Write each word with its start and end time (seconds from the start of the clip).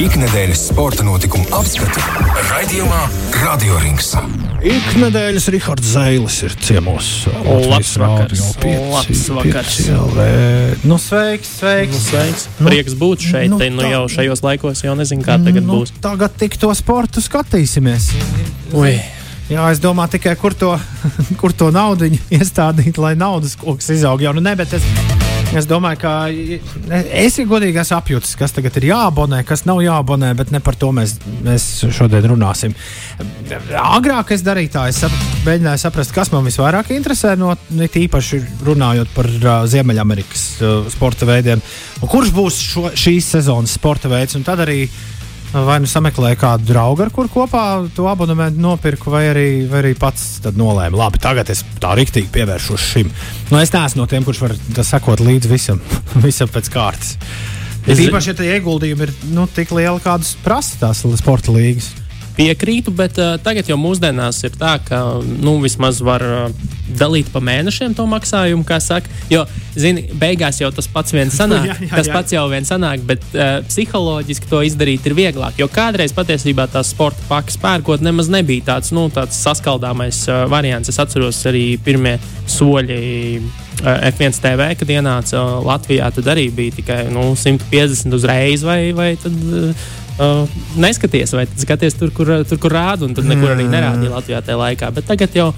Ikdienas 0.00 0.62
sporta 0.70 1.04
notikumu 1.04 1.44
apskati 1.52 2.00
raidījumā 2.48 3.00
Radio 3.42 3.76
Rings. 3.82 4.14
Ikdienas 4.64 5.48
Rahards 5.52 5.90
Zailis 5.92 6.38
ir 6.46 6.54
ciemos. 6.56 7.10
Labs 7.68 7.90
vakars. 8.00 8.46
Labs 8.64 9.28
vakars. 9.36 9.76
Nu, 10.88 10.96
sveiks, 10.96 11.52
sveiks. 11.60 11.92
Nu, 11.92 12.00
sveiks. 12.06 12.48
Nu, 12.62 12.70
Prieks 12.70 12.96
būt 12.96 13.28
šeit. 13.28 13.52
nu, 13.52 13.60
Nu, 13.60 13.82
nu, 13.82 13.92
jau 13.92 14.02
šajos 14.16 14.40
laikos 14.46 14.80
jau 14.86 14.96
nezinu, 14.96 15.26
kā 15.26 15.36
tagad 15.36 15.68
nu, 15.68 15.82
būs. 15.82 15.92
Tagad 16.00 16.32
tik 16.40 16.56
to 16.56 16.72
sportu 16.78 17.20
skatīsimies. 17.20 18.14
Ui. 18.72 18.96
Jā, 19.52 19.68
es 19.68 19.84
domāju 19.84 20.16
tikai, 20.16 20.32
kur 20.40 20.56
to, 20.56 20.78
kur 21.42 21.52
to 21.52 21.68
naudu 21.74 22.08
iestādīt, 22.32 22.96
lai 22.96 23.18
naudas 23.20 23.52
koks 23.60 23.92
izaug. 23.98 24.24
Jau 24.24 24.32
nu 24.32 24.48
ne, 24.48 24.56
bet 24.56 24.80
es, 24.80 24.86
es 25.56 25.66
domāju, 25.68 25.98
ka 26.02 26.12
es 27.20 27.38
ir 27.40 27.48
godīgi 27.50 27.80
esmu 27.82 27.96
apjūtis, 27.98 28.36
kas 28.38 28.54
tagad 28.54 28.76
ir 28.80 28.88
jāabonē, 28.90 29.42
kas 29.46 29.64
nav 29.68 29.82
jāabonē, 29.84 30.32
bet 30.38 30.52
ne 30.54 30.60
par 30.64 30.78
to 30.78 30.90
mēs, 30.94 31.16
mēs 31.46 31.66
šodien 31.96 32.28
runāsim. 32.30 32.74
Agrāk 33.80 34.34
es 34.36 34.44
darīju 34.46 34.72
tā, 34.76 34.86
es 34.92 35.00
sap, 35.02 35.14
mēģināju 35.46 35.82
saprast, 35.82 36.14
kas 36.16 36.32
man 36.34 36.46
visvairāk 36.46 36.92
interesē, 36.94 37.36
no 37.40 37.54
it 37.82 37.98
īpaši 37.98 38.42
runājot 38.66 39.14
par 39.16 39.30
uh, 39.30 39.54
Ziemeļamerikas 39.70 40.44
uh, 40.60 40.90
sporta 40.92 41.28
veidiem, 41.28 41.62
kurš 42.00 42.34
būs 42.36 42.60
šo, 42.64 42.90
šīs 42.94 43.32
sezonas 43.36 43.74
sporta 43.78 44.10
veids. 44.12 44.38
Un 44.38 44.46
tad 44.46 44.62
arī 44.66 44.84
Vai 45.50 45.80
nu 45.82 45.88
sameklēju 45.90 46.38
kādu 46.38 46.68
draugu, 46.68 47.02
ar 47.02 47.10
kuru 47.10 47.30
kopā 47.32 47.62
to 47.96 48.04
abonementu 48.06 48.62
nopirku, 48.62 49.10
vai 49.10 49.24
arī, 49.32 49.46
vai 49.70 49.80
arī 49.82 49.94
pats 49.98 50.44
nolēmu, 50.46 51.00
labi, 51.00 51.18
tagad 51.22 51.50
es 51.50 51.64
tā 51.82 51.96
rīktīgi 51.98 52.30
pievēršos 52.36 52.84
šim. 52.92 53.10
Nu, 53.50 53.58
es 53.58 53.74
neesmu 53.74 54.04
no 54.04 54.06
tiem, 54.10 54.22
kurš 54.26 54.44
var 54.44 54.54
sekot 54.86 55.22
līdzi 55.26 55.50
visam, 55.50 55.80
visam 56.26 56.50
pēc 56.54 56.70
kārtas. 56.70 57.16
Es 57.88 57.98
īpaši, 57.98 58.30
ja 58.30 58.36
tie 58.38 58.52
ieguldījumi 58.54 59.08
ir 59.08 59.14
nu, 59.34 59.48
tik 59.50 59.72
lieli, 59.74 59.98
kādus 60.04 60.36
prasa 60.44 60.78
tās 60.84 61.02
sporta 61.18 61.50
līgas. 61.54 61.90
Piekrītu, 62.36 62.92
bet 62.96 63.18
uh, 63.20 63.34
tagad 63.42 63.68
jau 63.68 63.76
mūsdienās 63.80 64.38
ir 64.46 64.54
tā, 64.58 64.76
ka 64.86 65.00
nu, 65.20 65.58
vismaz 65.62 66.00
var 66.04 66.24
uh, 66.24 66.68
dalīt 66.98 67.30
pa 67.32 67.42
mēnešiem 67.44 67.94
to 67.98 68.06
maksājumu, 68.10 68.64
kā 68.66 68.78
saka. 68.82 69.10
Jo, 69.30 69.44
zini, 69.78 70.06
beigās 70.20 70.60
jau 70.62 70.70
tas 70.74 70.88
pats 70.90 71.14
viens 71.14 71.36
sanāk, 71.40 71.68
Jā, 71.68 71.76
jā, 71.86 71.90
tas 71.94 72.10
jā. 72.10 72.14
pats 72.16 72.36
jau 72.36 72.44
viens 72.52 72.70
sanāk, 72.70 73.04
bet 73.08 73.24
uh, 73.34 73.60
psiholoģiski 73.68 74.50
to 74.50 74.62
izdarīt 74.66 75.06
ir 75.10 75.16
vieglāk. 75.18 75.58
Jo 75.60 75.68
kādreiz 75.72 76.14
patiesībā 76.16 76.68
tās 76.72 76.94
sporta 76.94 77.24
pakas 77.30 77.58
pērkot 77.60 78.04
nemaz 78.06 78.30
nebija 78.32 78.70
tāds, 78.74 78.94
nu, 78.96 79.08
tāds 79.14 79.38
saskaldāmais 79.44 80.24
uh, 80.30 80.44
variants. 80.50 80.90
Es 80.92 81.02
atceros 81.02 81.42
arī 81.50 81.64
pirmie 81.84 82.16
soļi. 82.50 83.02
uh, 83.40 83.66
F1 84.10 84.36
TV, 84.42 84.74
kad 84.76 84.90
ienāca 84.92 85.40
Latvijā, 85.64 86.10
tad 86.12 86.26
arī 86.28 86.50
bija 86.52 86.74
tikai 86.80 86.98
nu, 87.12 87.30
150 87.38 88.12
uzreiz, 88.16 88.64
vai, 88.66 88.92
vai 88.96 89.14
tad 89.20 89.32
uh, 90.20 90.60
neskaties, 90.80 91.34
vai 91.36 91.46
skaties 91.48 91.96
tur, 91.98 92.12
kur, 92.14 92.30
tur, 92.48 92.60
kur 92.60 92.74
rāda, 92.74 93.08
un 93.08 93.16
tad 93.16 93.28
nekur 93.28 93.54
arī 93.54 93.66
nerādīja 93.70 94.14
Latvijā 94.14 94.40
tajā 94.44 94.58
laikā. 94.60 94.90
Bet 94.96 95.08
tagad 95.10 95.36
jau 95.36 95.50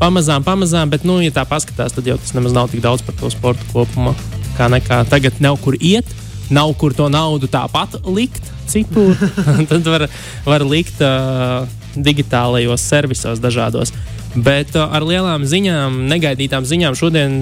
pamazām, 0.00 0.44
pamazām, 0.46 0.90
bet, 0.92 1.06
nu, 1.08 1.18
ja 1.22 1.34
tā 1.34 1.44
paskatās, 1.48 1.94
tad 1.96 2.08
jau 2.08 2.18
tas 2.20 2.34
nemaz 2.36 2.54
nav 2.56 2.70
tik 2.72 2.82
daudz 2.84 3.04
par 3.06 3.16
to 3.18 3.30
sportu 3.34 3.66
kopumā. 3.72 4.14
Kā 4.58 4.68
nekā 4.72 5.04
tagad 5.10 5.38
nav 5.44 5.58
kur 5.62 5.78
iet, 5.78 6.08
nav 6.50 6.72
kur 6.80 6.94
to 6.96 7.08
naudu 7.12 7.50
tāpat 7.50 7.98
likt 8.08 8.44
citur. 8.70 9.16
tad 9.70 9.86
var, 9.86 10.08
var 10.46 10.66
likt 10.66 11.02
uh, 11.04 11.64
digitālajos 11.96 12.84
servisos 12.84 13.42
dažādos. 13.42 13.94
Bet 14.34 14.76
uh, 14.76 14.90
ar 14.92 15.06
lielām 15.06 15.46
ziņām, 15.48 16.04
negaidītām 16.10 16.66
ziņām 16.68 16.98
šodien 16.98 17.40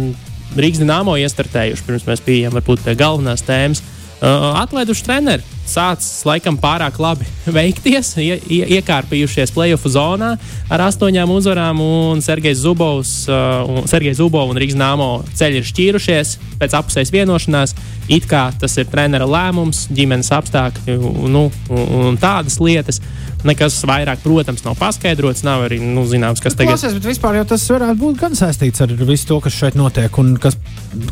Rīgas 0.56 0.80
dīnāmo 0.80 1.16
iestartējuši, 1.20 1.84
pirms 1.84 2.06
mēs 2.06 2.22
bijām 2.24 2.54
varbūt 2.56 2.84
pie 2.86 2.94
galvenās 2.96 3.42
tēmas. 3.44 3.82
Uh, 4.16 4.54
atlaiduši 4.62 5.04
treneri. 5.04 5.55
Sācis 5.66 6.22
laikam 6.26 6.58
pārāk 6.62 7.00
labi 7.02 7.26
veikties, 7.58 8.12
ie, 8.22 8.36
ie, 8.46 8.62
iekārpījušies 8.78 9.52
playoff 9.54 9.88
zonā 9.90 10.34
ar 10.72 10.84
astoņām 10.86 11.32
uzvarām, 11.34 11.82
un 11.82 12.22
Sergejs 12.24 12.62
Zubovs, 12.62 13.14
uh, 13.30 13.66
un, 13.66 13.84
Sergejs 13.90 14.20
Zubovs 14.20 14.54
un 14.54 14.60
Rīgas 14.62 14.78
Nāmo 14.78 15.10
ceļi 15.36 15.60
ir 15.60 15.68
šķīrušies 15.70 16.36
pēc 16.60 16.76
apusējas 16.78 17.12
vienošanās. 17.14 17.76
It 18.12 18.28
kā 18.30 18.48
tas 18.54 18.76
ir 18.78 18.86
trenera 18.90 19.26
lēmums, 19.26 19.88
ģimenes 19.94 20.30
apstākļi 20.36 20.94
nu, 21.26 21.48
un, 21.50 21.86
un 22.10 22.20
tādas 22.22 22.60
lietas. 22.62 23.02
Nekas 23.46 23.76
vairāk, 23.86 24.22
protams, 24.24 24.64
nav 24.64 24.74
paskaidrots. 24.80 25.44
Nav 25.46 25.66
arī 25.66 25.78
nu, 25.82 26.06
zināms, 26.08 26.42
kas 26.42 26.56
tagad 26.56 26.74
Klausies, 26.74 26.96
bet 26.98 27.10
vispār 27.12 27.40
jau 27.40 27.44
tas 27.52 27.66
varētu 27.70 27.98
būt 28.00 28.20
gan 28.22 28.38
saistīts 28.38 28.82
ar 28.82 28.94
visu 29.06 29.28
to, 29.30 29.40
kas 29.44 29.54
šeit 29.54 29.78
notiek 29.78 30.18
un 30.22 30.34
kas, 30.40 30.58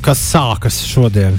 kas 0.03 0.23
sākas 0.33 0.81
šodien. 0.89 1.39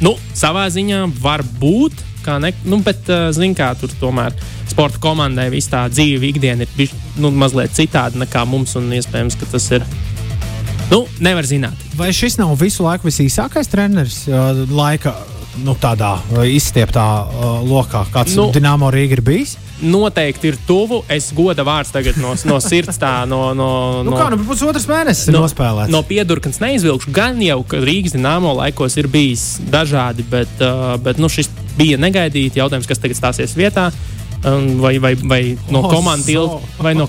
Nu, 0.00 0.14
savā 0.34 0.64
ziņā 0.72 1.04
var 1.20 1.44
būt, 1.60 1.98
kā 2.24 2.38
ne, 2.42 2.52
nu, 2.68 2.80
bet, 2.84 3.08
uh, 3.10 3.28
zin, 3.36 3.54
kā 3.58 3.70
tur 3.80 3.92
tomēr 4.00 4.36
sporta 4.70 5.00
komandai 5.02 5.48
viss 5.52 5.70
tā 5.70 5.86
dzīve, 5.92 6.30
ikdiena 6.30 6.66
ir 6.66 6.76
bišķi, 6.76 7.02
nu, 7.22 7.32
mazliet 7.34 7.74
citāda 7.76 8.20
nekā 8.22 8.44
mums, 8.48 8.76
un 8.80 8.90
iespējams, 8.96 9.38
ka 9.40 9.50
tas 9.54 9.70
ir. 9.76 9.86
Nu, 10.90 11.04
nevar 11.22 11.46
zināt. 11.46 11.78
Vai 11.98 12.10
šis 12.16 12.38
nav 12.40 12.56
visu 12.58 12.82
laiku 12.86 13.06
visīsākais 13.10 13.70
treneris 13.70 14.24
uh, 14.30 14.64
laika 14.74 15.14
nu, 15.64 15.76
tādā 15.78 16.16
uh, 16.18 16.44
izstieptā 16.46 17.06
lokā, 17.66 18.06
kāds 18.14 18.38
nu, 18.38 18.50
Dienāmo 18.54 18.90
Rīga 18.94 19.18
ir 19.18 19.24
bijis? 19.26 19.56
Noteikti 19.82 20.50
ir 20.52 20.58
tuvu. 20.68 21.00
Es 21.08 21.30
goda 21.36 21.64
vārds 21.66 21.92
tagad 21.94 22.18
no, 22.20 22.34
no 22.48 22.60
sirds, 22.60 22.98
tā 23.00 23.24
no. 23.28 23.50
no, 23.56 23.70
Nu, 24.04 24.12
no 24.12 24.18
kā 24.20 24.28
nu 24.32 24.38
pusotras 24.44 24.86
mēnesis 24.90 25.28
ir 25.30 25.36
no, 25.36 25.44
nospēlēts? 25.46 25.92
no 25.92 26.02
piedurknes 26.06 26.60
neizvilkšu. 26.62 27.12
Gan 27.16 27.40
jau, 27.44 27.62
Rīgas 27.72 28.14
dīnāmo 28.16 28.52
laikos 28.60 28.96
ir 29.00 29.08
bijis 29.10 29.58
dažādi, 29.72 30.24
bet, 30.30 30.52
uh, 30.60 30.94
bet 31.02 31.20
nu, 31.20 31.30
šis 31.32 31.50
bija 31.78 32.00
negaidīti. 32.00 32.60
Jautājums, 32.60 32.88
kas 32.90 33.00
tagad 33.02 33.18
stāsies 33.20 33.56
vietā. 33.58 33.90
Vai, 34.40 34.94
vai, 34.96 35.10
vai 35.20 35.40
no 35.68 35.82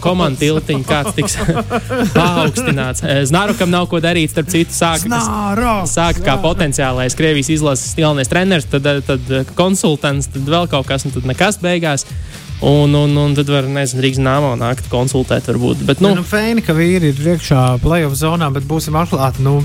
komandas 0.03 0.41
tiltiņa 0.41 0.83
kāds 0.83 1.13
tiks 1.15 1.37
paaugstināts. 2.17 3.05
Znārukam 3.29 3.71
nav 3.71 3.87
ko 3.87 4.01
darīt, 4.03 4.33
starp 4.33 4.49
citu, 4.51 4.75
sāk, 4.75 5.05
Nāros! 5.07 5.93
sāk 5.95 6.19
kā 6.25 6.35
potenciālais 6.43 7.15
Krievijas 7.15 7.53
izlases 7.55 7.95
galvenais 7.95 8.27
treneris, 8.27 8.67
tad, 8.67 8.89
tad 9.07 9.31
konsultants, 9.55 10.27
tad 10.33 10.43
vēl 10.43 10.67
kaut 10.73 10.91
kas, 10.91 11.07
un 11.07 11.15
tad 11.15 11.29
nekas 11.31 11.61
beigās. 11.63 12.03
Un, 12.61 12.93
un, 12.93 13.15
un 13.17 13.33
tad 13.33 13.49
var, 13.49 13.65
nezinu, 13.65 14.03
Rīgas 14.05 14.21
nāmā 14.21 14.51
nākt 14.59 14.89
konsultēt, 14.91 15.47
varbūt. 15.49 15.81
Bet, 15.87 16.01
Nu, 16.03 16.11
nu, 16.13 16.21
nu, 16.21 16.25
Fēni, 16.27 16.61
ka 16.61 16.75
vīri 16.77 17.09
ir 17.09 17.31
iekšā 17.33 17.79
playoff 17.81 18.19
zonā, 18.19 18.51
bet 18.53 18.67
būsim 18.69 18.97
atklāti. 19.01 19.41
Nu, 19.41 19.63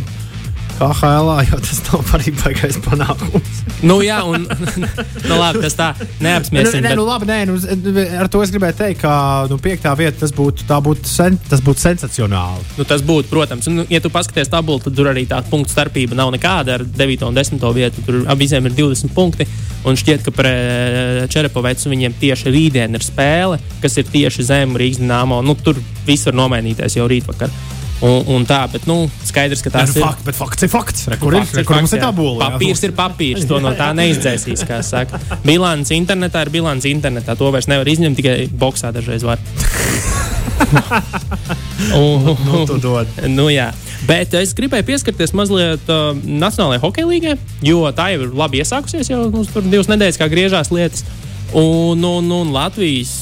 KHL, 0.77 1.29
jau 1.49 1.59
tas 1.65 1.79
nav 1.87 2.11
arī 2.19 2.33
baigais 2.37 2.77
panākums. 2.84 3.61
nu 3.89 3.99
jā, 4.05 4.19
un 4.29 4.43
nu, 5.29 5.37
labi, 5.39 5.62
tas 5.65 5.77
tā 5.77 5.87
neapsmiesim. 6.21 6.83
nē, 6.84 6.91
bet- 6.91 6.99
nu, 7.01 7.07
labi, 7.09 7.29
nē, 7.31 7.39
nu, 7.49 7.57
ar 8.21 8.29
to 8.33 8.43
es 8.45 8.53
gribēju 8.53 8.77
teikt, 8.83 9.01
ka 9.01 9.13
nu, 9.49 9.57
piektā 9.63 9.95
vieta 9.97 10.21
tas 10.25 10.34
būtu, 10.37 10.67
būtu, 10.69 11.09
sen, 11.09 11.39
tas 11.49 11.65
būtu 11.65 11.81
sensacionāli. 11.81 12.65
Nu, 12.77 12.84
tas 12.89 13.05
būtu, 13.05 13.31
protams, 13.33 13.69
un, 13.73 13.87
ja 13.89 14.03
tu 14.05 14.13
paskaties 14.13 14.53
tabulu, 14.53 14.83
tad 14.84 14.97
tur 14.99 15.09
arī 15.13 15.25
tā 15.28 15.41
punktu 15.49 15.73
starpība 15.73 16.19
nav 16.19 16.33
nekāda 16.37 16.77
ar 16.77 16.84
9 16.84 17.25
un 17.28 17.41
10 17.41 17.65
vietu. 17.77 18.05
Tur 18.05 18.21
abiem 18.28 18.69
ir 18.69 18.77
20 18.77 19.17
punkti. 19.17 19.49
Un 19.84 19.94
šķiet, 19.94 20.25
ka 20.26 20.32
pret 20.34 21.31
Čerepovecu 21.31 21.91
viņiem 21.92 22.14
tieši 22.20 22.50
rītdien 22.50 22.94
ir 22.97 23.04
spēle, 23.04 23.60
kas 23.82 23.97
ir 24.00 24.04
tieši 24.10 24.42
zem 24.48 24.75
Rīgas 24.78 24.98
dīnāmo. 25.03 25.42
Nu, 25.47 25.54
tur 25.54 25.78
viss 26.06 26.26
var 26.26 26.34
nomainīties 26.34 26.97
jau 26.98 27.06
rītvakar. 27.10 27.50
Un, 28.04 28.25
un 28.28 28.42
tā, 28.44 28.59
bet 28.69 28.84
nu, 28.84 29.06
skaidrs, 29.25 29.62
ka 29.65 29.70
Tas 29.72 29.88
tās 29.88 29.94
ir 29.97 30.03
ir. 30.03 30.04
fakts, 30.04 30.25
bet 30.26 30.36
fakts 30.36 30.66
ir 30.66 30.69
fakts. 30.69 31.06
Re, 31.09 31.16
kur 31.16 31.32
ir, 31.32 31.41
Fakts 31.47 31.56
re, 31.56 31.65
kur 31.65 31.78
mums 31.78 31.94
ir 31.94 32.00
jā. 32.03 32.04
tabula? 32.10 32.42
jā. 32.44 32.50
Papīrs 32.59 32.82
ir 32.84 32.92
papīrs. 32.98 33.47
To 33.48 33.60
no 33.65 33.72
tā 33.78 33.86
neizdzēsīs. 33.97 34.66
kā 34.69 34.82
saka. 34.84 35.20
Bilants 35.47 35.94
internetā 35.97 36.42
ir 36.44 36.50
bilants 36.59 36.84
internetā. 36.84 37.36
To 37.41 37.48
vairs 37.54 37.70
nevar 37.72 37.88
izņemt, 37.88 38.19
tikai 38.20 38.36
boxā 38.53 38.92
dažreiz 38.92 39.25
var. 39.25 39.41
un, 41.97 42.36
Nu, 42.47 42.66
dod. 42.81 43.06
nu, 43.32 43.48
jā. 43.53 43.70
Bet 44.05 44.34
es 44.37 44.53
gribēju 44.57 44.87
pieskarties 44.91 45.33
mazliet 45.37 45.89
uh, 45.91 46.11
Nacionālajai 46.17 46.83
hokeja 46.83 47.09
līgai, 47.09 47.34
jo 47.65 47.84
tā 47.97 48.11
jau 48.12 48.27
ir 48.27 48.34
labi 48.37 48.61
iesākusies. 48.61 49.11
Jau 49.11 49.25
mums 49.33 49.51
tur 49.55 49.65
divas 49.65 49.89
nedēļas, 49.91 50.19
kā 50.21 50.29
griežās 50.33 50.73
lietas. 50.75 51.07
Un, 51.57 52.03
un, 52.04 52.28
un 52.34 52.53
Latvijas 52.54 53.15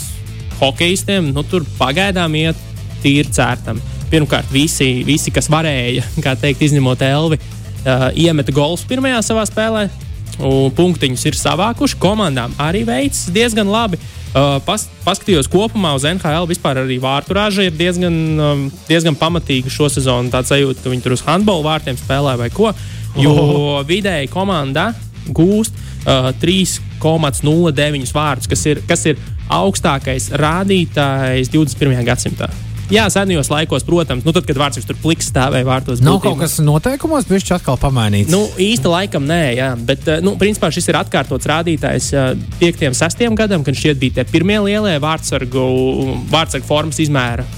hokeistiem 0.59 1.31
nu, 1.35 1.45
tur 1.47 1.67
pagaidām 1.79 2.35
iet 2.41 2.59
tīri 3.05 3.31
cērtam. 3.35 3.79
Pirmkārt, 4.11 4.51
visi, 4.53 5.05
visi 5.07 5.33
kas 5.35 5.51
varēja, 5.53 6.05
kā 6.25 6.35
teikt, 6.41 6.65
izņemot 6.67 7.05
Elvi, 7.07 7.39
uh, 7.39 8.09
iemeta 8.19 8.55
golfs 8.55 8.87
pirmajā 8.91 9.23
savā 9.31 9.47
spēlē. 9.51 9.87
Un 10.43 10.73
punktiņus 10.75 11.29
ir 11.31 11.39
savākuši. 11.39 12.01
Komandām 12.03 12.57
arī 12.59 12.83
veids 12.89 13.29
diezgan 13.31 13.71
labi. 13.71 14.01
Uh, 14.01 14.24
pas, 14.67 14.87
paskatījos 15.05 15.49
kopumā 15.51 15.95
uz 15.95 16.07
NHL. 16.09 16.49
Vispār 16.51 16.83
arī 16.83 16.99
vārtu 17.03 17.37
raža 17.37 17.69
ir 17.69 17.77
diezgan, 17.79 18.17
um, 18.35 18.67
diezgan 18.89 19.17
pamatīga 19.19 19.71
šo 19.71 19.89
sezonu. 19.93 20.33
Tāds 20.33 20.51
sajūta, 20.51 20.83
ka 20.83 20.93
viņi 20.93 21.05
tur 21.05 21.15
uz 21.15 21.25
handbola 21.27 21.69
vārtiem 21.69 21.99
spēlē 22.01 22.37
vai 22.41 22.51
ko. 22.55 22.73
Jo 23.15 23.85
vidēji 23.87 24.33
komanda 24.33 24.91
gūst 25.31 25.77
uh, 25.79 26.33
3,09 26.43 28.15
vārdus, 28.15 28.51
kas 28.51 28.67
ir, 28.67 28.83
kas 28.89 29.07
ir 29.07 29.23
augstākais 29.55 30.33
rādītājs 30.41 31.53
21. 31.55 32.03
gadsimtā. 32.07 32.51
Jā, 32.93 33.07
senajos 33.09 33.49
laikos, 33.49 33.85
protams, 33.87 34.27
nu, 34.27 34.33
tad, 34.37 34.45
kad 34.49 34.59
vārds 34.61 34.85
tur 34.85 34.99
pliks 35.01 35.31
stāvēja 35.33 35.65
vārtos. 35.65 36.03
Nav 36.05 36.19
būtībā. 36.19 36.35
kaut 36.35 36.43
kas 36.45 36.59
noteikumos, 36.61 37.29
viņš 37.31 37.55
atkal 37.57 37.79
pamainīts. 37.81 38.33
Nu, 38.33 38.43
īsti 38.61 38.93
laikam 38.93 39.25
nē, 39.29 39.41
jā, 39.57 39.71
bet, 39.89 40.05
nu, 40.25 40.37
principā 40.41 40.69
šis 40.75 40.91
ir 40.93 41.01
atkārtots 41.01 41.49
rādītājs 41.49 42.13
5. 42.61 42.87
un 42.91 42.99
6. 43.01 43.27
gadam, 43.41 43.65
kad 43.65 43.79
šķiet 43.79 44.01
bija 44.03 44.19
tie 44.21 44.29
pirmie 44.29 44.61
lielie 44.67 44.99
vārdsargu, 45.01 45.69
vārdsargu 46.33 46.69
formas 46.69 47.01
izmēra 47.01 47.49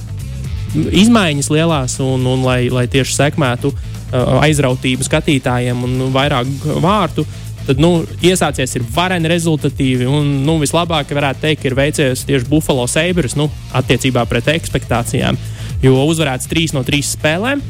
izmaiņas 0.74 1.50
lielās, 1.52 1.98
un, 2.04 2.26
un 2.28 2.44
lai, 2.44 2.66
lai 2.72 2.86
tieši 2.90 3.14
sekmētu 3.16 3.70
uh, 3.72 4.38
aizrautību 4.44 5.06
skatītājiem 5.06 5.84
un 5.86 5.98
vairāk 6.14 6.50
vārtu. 6.82 7.26
Tad 7.66 7.80
nu, 7.82 7.90
iesācies 8.22 8.76
ir 8.78 8.84
vareni 8.94 9.30
rezultatīvi, 9.30 10.06
un 10.06 10.28
nu, 10.46 10.58
vislabāk 10.62 11.10
varētu 11.16 11.42
teikt, 11.42 11.66
ir 11.66 11.74
veicies 11.74 12.22
tieši 12.28 12.46
Buffalo 12.50 12.86
Sabres 12.90 13.34
nu, 13.38 13.48
attiecībā 13.74 14.22
pret 14.30 14.52
expectācijām. 14.54 15.38
Jo 15.82 16.06
uzvarēts 16.06 16.46
3 16.52 16.76
no 16.76 16.84
3 16.86 17.02
spēlēm. 17.10 17.64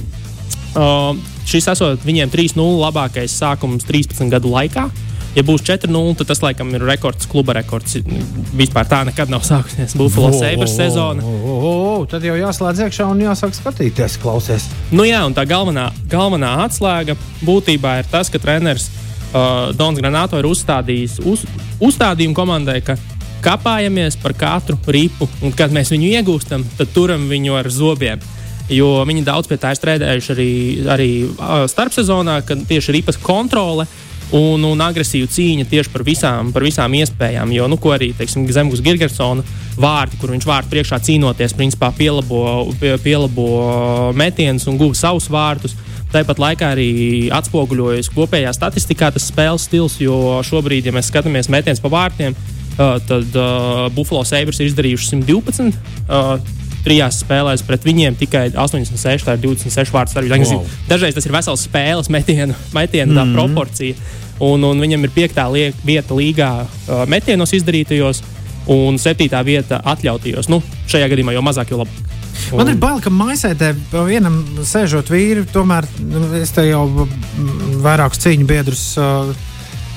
Uh, 0.77 1.17
šis 1.49 1.71
esot 1.73 2.05
viņiem 2.05 2.29
3-0 2.29 2.67
labākais 2.83 3.33
sākums 3.41 3.89
13 3.89 4.29
gadu 4.33 4.53
laikā. 4.53 4.91
Ja 5.37 5.43
būs 5.45 5.65
4-0, 5.69 6.15
tad 6.17 6.31
tas 6.31 6.41
laikam 6.41 6.71
ir 6.73 6.85
rekords, 6.89 7.29
kluba 7.29 7.53
rekords. 7.59 7.99
Vispār 8.57 8.89
tā 8.89 9.03
nekad 9.05 9.33
nav 9.33 9.45
sākusies 9.45 9.93
Buffalo 9.97 10.31
oh, 10.31 10.37
Sabres 10.37 10.77
sezona. 10.77 11.25
Oh, 11.25 11.49
oh, 11.49 11.65
oh, 11.73 12.05
tad 12.09 12.25
jau 12.25 12.37
jāslēdz 12.37 12.87
iekšā 12.87 13.09
un 13.13 13.21
jāsāk 13.25 13.57
skatīties, 13.57 14.17
klausies. 14.23 14.69
Nu 14.93 15.05
jā, 15.05 15.21
un 15.29 15.37
tā 15.37 15.45
galvenā, 15.49 15.91
galvenā 16.13 16.55
atslēga 16.65 17.19
būtībā 17.45 17.99
ir 18.01 18.09
tas, 18.13 18.33
ka 18.33 18.41
treneris 18.41 18.89
uh, 19.37 19.75
Dons 19.77 20.01
Granato 20.01 20.41
ir 20.41 20.49
uzstādījis 20.49 21.21
uz, 21.29 21.45
uzstādījumu 21.85 22.37
komandai, 22.37 22.81
ka 22.85 22.97
kapājamies 23.45 24.17
par 24.23 24.35
katru 24.39 24.79
ripu, 24.89 25.29
un 25.45 25.53
kad 25.55 25.75
mēs 25.75 25.93
viņu 25.93 26.09
iegūstam, 26.17 26.65
tad 26.79 26.91
turam 26.97 27.29
viņu 27.31 27.61
ar 27.61 27.69
zobiem. 27.71 28.25
Jo 28.73 29.05
viņi 29.07 29.23
daudz 29.23 29.47
pie 29.47 29.61
tā 29.63 29.71
ir 29.71 29.79
strādājuši 29.79 30.33
arī, 30.35 30.51
arī 30.97 31.11
uh, 31.29 31.69
starpsezonā, 31.71 32.41
kad 32.49 32.65
tieši 32.67 32.97
ripas 32.97 33.21
kontrole 33.23 33.87
uh, 33.87 34.03
un, 34.35 34.63
un 34.67 34.83
agresīva 34.83 35.29
cīņa 35.31 35.67
tieši 35.71 35.93
par 35.93 36.05
visām, 36.07 36.51
par 36.55 36.65
visām 36.67 36.95
iespējām. 36.99 37.53
Jo, 37.55 37.69
nu, 37.71 37.79
ko 37.79 37.93
arī 37.95 38.13
Zemgus 38.17 38.83
Gigersona 38.85 39.45
vārti, 39.79 40.19
kur 40.21 40.33
viņš 40.35 40.47
vārtu 40.49 40.73
priekšā 40.73 41.01
cīnoties, 41.07 41.55
principā 41.57 41.93
pielabo, 41.95 42.67
pie, 42.81 42.97
pielabo 43.03 44.13
metienus 44.17 44.67
un 44.71 44.81
guva 44.81 44.97
savus 44.99 45.29
vārtus. 45.31 45.77
Tāpat 46.13 46.39
laikā 46.41 46.69
arī 46.77 46.91
atspoguļojas 47.35 48.11
kopējā 48.15 48.53
statistikā 48.55 49.11
tas 49.15 49.27
spēles 49.27 49.67
stils, 49.67 49.99
jo 50.01 50.39
šobrīd, 50.47 50.87
ja 50.87 50.95
mēs 50.95 51.11
skatāmies 51.11 51.51
metienus 51.53 51.83
pa 51.83 51.91
vārtiem, 51.93 52.37
uh, 52.77 52.97
tad 53.09 53.35
uh, 53.35 53.89
Buffalo 53.95 54.23
Sabres 54.25 54.61
ir 54.63 54.71
izdarījuši 54.71 55.11
112. 55.17 55.75
Uh, 56.07 56.37
trijās 56.87 57.19
spēlēs 57.25 57.65
pret 57.67 57.83
viņiem 57.87 58.15
tikai 58.21 58.45
86, 58.55 59.27
tā 59.27 59.35
ir 59.35 59.43
26 59.43 59.91
vārdu 59.95 60.15
starpība. 60.15 60.39
Wow. 60.53 60.79
Dažreiz 60.87 61.17
tas 61.17 61.27
ir 61.27 61.35
vesels 61.35 61.67
spēles 61.67 62.11
metienu, 62.15 62.55
metienu 62.77 63.13
mm 63.13 63.19
-hmm. 63.19 63.35
proporcija. 63.35 63.95
Un, 64.47 64.65
un 64.65 64.81
viņam 64.81 65.05
ir 65.05 65.11
piektā 65.11 65.49
vieta 65.85 66.15
līgā 66.15 66.51
uh, 66.63 67.05
metienos 67.09 67.53
izdarītajos 67.57 68.23
un 68.67 68.99
septītā 68.99 69.43
vieta 69.45 69.81
atļautajos. 69.85 70.51
Nu, 70.53 70.63
šajā 70.87 71.09
gadījumā 71.09 71.33
jau 71.33 71.43
mazāk, 71.43 71.71
jo 71.71 71.83
labāk. 71.83 72.06
Un... 72.53 72.61
Man 72.61 72.73
ir 72.73 72.79
bail, 72.81 73.03
ka 73.03 73.13
maisētē 73.13 73.73
vienam 74.07 74.41
sēžot 74.67 75.11
vīri, 75.13 75.47
tomēr 75.53 75.89
nu, 76.05 76.29
es 76.39 76.55
te 76.55 76.67
jau 76.69 76.87
vairākus 77.85 78.23
cīņu 78.27 78.49
biedrus. 78.49 78.89
Uh, 79.01 79.35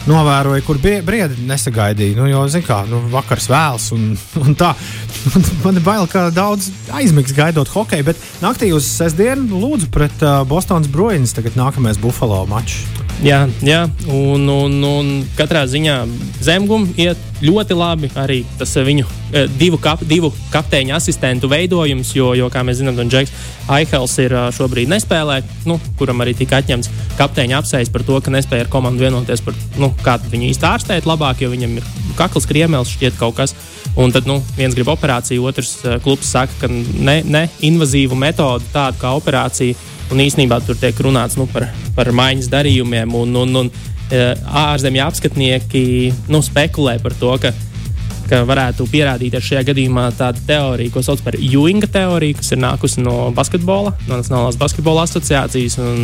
novēroju, 0.07 0.63
kur 0.65 0.79
briedi 0.79 1.43
nesagaidīja. 1.47 2.17
Nu, 2.17 2.27
jo, 2.29 2.43
zin 2.51 2.63
kā, 2.65 2.81
nu, 2.89 3.01
vakars 3.11 3.49
vēls 3.51 3.89
un, 3.95 4.11
un 4.43 4.57
tā. 4.59 4.73
Man 5.65 5.79
ir 5.79 5.85
bail, 5.85 6.07
ka 6.11 6.29
daudz 6.33 6.69
aizmigs 6.95 7.35
gaidot 7.35 7.69
hokeju, 7.73 8.09
bet 8.11 8.23
naktī 8.43 8.71
uz 8.75 8.87
sestdienu 8.89 9.59
lūdzu 9.59 9.91
pret 9.93 10.25
uh, 10.25 10.41
Bostonas 10.49 10.89
Bruins 10.91 11.35
tagad 11.35 11.59
nākamais 11.59 11.99
Buffalo 12.01 12.45
mačs. 12.49 12.81
Jā, 13.19 13.43
jā 13.65 13.83
un, 14.07 14.47
un, 14.47 14.77
un 14.87 15.09
katrā 15.35 15.65
ziņā 15.67 15.97
zemgumam 16.45 16.87
iet 16.95 17.19
ļoti 17.43 17.77
labi 17.77 18.09
arī 18.19 18.39
tas 18.59 18.73
viņu 18.75 19.05
divu, 19.59 19.79
kap, 19.81 20.01
divu 20.07 20.31
kapteiņu 20.53 20.95
asistentu 20.97 21.49
veidojums, 21.51 22.13
jo, 22.17 22.31
jo 22.37 22.49
kā 22.51 22.63
mēs 22.65 22.81
zinām, 22.81 22.99
Džeks 23.09 23.33
Aihels 23.69 24.15
ir 24.23 24.33
šobrīd 24.55 24.89
nespēlē, 24.91 25.39
nu, 25.69 25.77
kuram 25.99 26.23
arī 26.23 26.33
tika 26.37 26.59
atņemts 26.63 26.89
kapteiņa 27.19 27.59
apsēs 27.59 27.91
par 27.93 28.05
to, 28.07 28.17
ka 28.23 28.33
nespēja 28.33 28.65
ar 28.65 28.71
komandu 28.73 29.05
vienoties 29.05 29.43
par 29.45 29.57
nu, 29.79 29.91
kādu 30.05 30.31
viņu 30.33 30.49
īsti 30.49 30.67
ārstēt 30.69 31.09
labāk, 31.09 31.43
jo 31.43 31.51
viņam 31.53 31.77
ir 31.79 31.91
kakls 32.17 32.49
kriemēls, 32.49 32.95
šķiet 32.97 33.19
kaut 33.19 33.37
kas. 33.39 33.55
Un 33.99 34.13
tad 34.15 34.27
nu, 34.29 34.37
viens 34.55 34.75
grib 34.77 34.89
operāciju, 34.91 35.43
otrs 35.49 35.79
klubs 36.05 36.29
saka, 36.31 36.53
ka 36.61 36.67
ne, 36.69 37.19
ne 37.25 37.47
invazīvu 37.65 38.15
metodu 38.15 38.67
tādu 38.73 39.01
kā 39.01 39.15
operācija 39.17 39.75
Un 40.09 40.21
īsnībā 40.23 40.57
tur 40.65 40.77
tiek 40.79 40.97
runāts 41.05 41.37
nu, 41.37 41.45
par, 41.53 41.67
par 41.93 42.09
maiņas 42.17 42.49
darījumiem, 42.49 43.11
un, 43.13 43.35
un, 43.43 43.57
un 43.61 43.67
ārzemju 44.09 45.03
apskatnieki 45.05 45.81
nu, 46.31 46.41
spekulē 46.45 46.97
par 47.03 47.13
to, 47.19 47.33
ka, 47.41 47.51
ka 48.29 48.41
varētu 48.49 48.87
pierādīties 48.89 49.45
šajā 49.45 49.63
gadījumā 49.69 50.07
tāda 50.17 50.41
teorija, 50.47 50.93
ko 50.93 51.03
sauc 51.05 51.21
par 51.25 51.37
Ewinga 51.37 51.89
teoriju, 51.91 52.39
kas 52.39 52.53
ir 52.55 52.61
nākusi 52.63 53.03
no 53.05 53.29
basketbola, 53.37 53.93
no 54.07 54.19
Nacionālās 54.21 54.57
basketbola 54.61 55.05
asociācijas 55.05 55.77
un, 55.83 55.99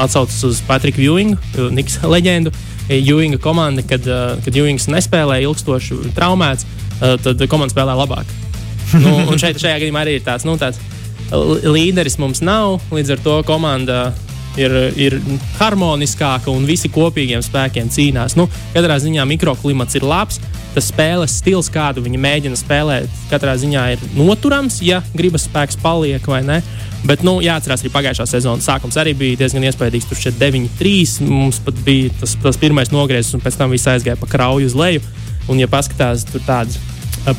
atsaucas 0.00 0.40
uz 0.48 0.62
Patriku 0.68 1.04
Ewingu, 1.04 1.40
Niks 1.76 2.00
leģendu. 2.14 2.54
Ewinga 2.92 3.38
komanda, 3.40 3.84
kad, 3.88 4.04
e, 4.04 4.22
kad 4.44 4.56
Ewings 4.58 4.88
nespēlēja 4.90 5.46
ilgstoši 5.46 6.00
traumēts, 6.16 6.66
tad 6.98 7.44
komanda 7.48 7.72
spēlē 7.72 7.94
labāk. 7.96 8.32
nu, 9.00 9.12
un 9.30 9.38
šeit, 9.40 9.60
šajā 9.62 9.78
gadījumā 9.78 10.02
arī 10.02 10.18
ir 10.18 10.26
tāds, 10.26 10.44
nu, 10.44 10.58
tāds 10.60 10.80
līderis 11.64 12.18
mums 12.20 12.42
nav. 12.44 12.80
Līdz 12.92 13.14
ar 13.14 13.22
to 13.24 13.38
komanda 13.48 14.00
ir, 14.60 14.74
ir 14.98 15.18
harmoniskāka 15.58 16.52
un 16.52 16.66
visi 16.68 16.90
kopīgiem 16.92 17.42
spēkiem 17.44 17.90
cīnās. 17.92 18.36
Nu, 18.38 18.48
katrā 18.74 18.98
ziņā 19.02 19.26
mikroklimats 19.34 19.98
ir 19.98 20.06
labs. 20.06 20.40
Tas 20.72 20.86
spēles 20.88 21.34
stils, 21.36 21.68
kādu 21.68 22.00
viņi 22.00 22.16
mēģina 22.16 22.56
spēlēt, 22.56 23.10
katrā 23.28 23.52
ziņā 23.60 23.82
ir 23.92 24.04
noturams, 24.16 24.78
ja 24.80 25.02
gribas 25.12 25.44
spēks 25.44 25.76
paliek 25.82 26.24
vai 26.24 26.40
ne. 26.46 26.62
Bet, 27.04 27.24
nu, 27.26 27.40
jāatcerās, 27.44 27.82
arī 27.82 27.90
pagājušā 27.92 28.24
sezonas 28.30 28.68
sākums 28.68 28.96
arī 29.00 29.12
bija 29.18 29.40
diezgan 29.42 29.66
iespaidīgs. 29.66 30.06
Tur 30.08 30.20
šeit 30.22 30.38
9-3. 30.40 31.26
Mums 31.28 31.58
pat 31.66 31.80
bija 31.84 32.12
tas, 32.20 32.36
tas 32.40 32.60
pirmais 32.62 32.92
nogriezis, 32.94 33.34
un 33.36 33.42
pēc 33.42 33.58
tam 33.58 33.74
viss 33.74 33.90
aizgāja 33.90 34.16
pa 34.20 34.30
krauju 34.30 34.70
uz 34.70 34.78
leju. 34.78 35.02
Un, 35.50 35.58
ja 35.58 35.66
paskatās 35.68 36.22
tur 36.30 36.44
tādas 36.46 36.78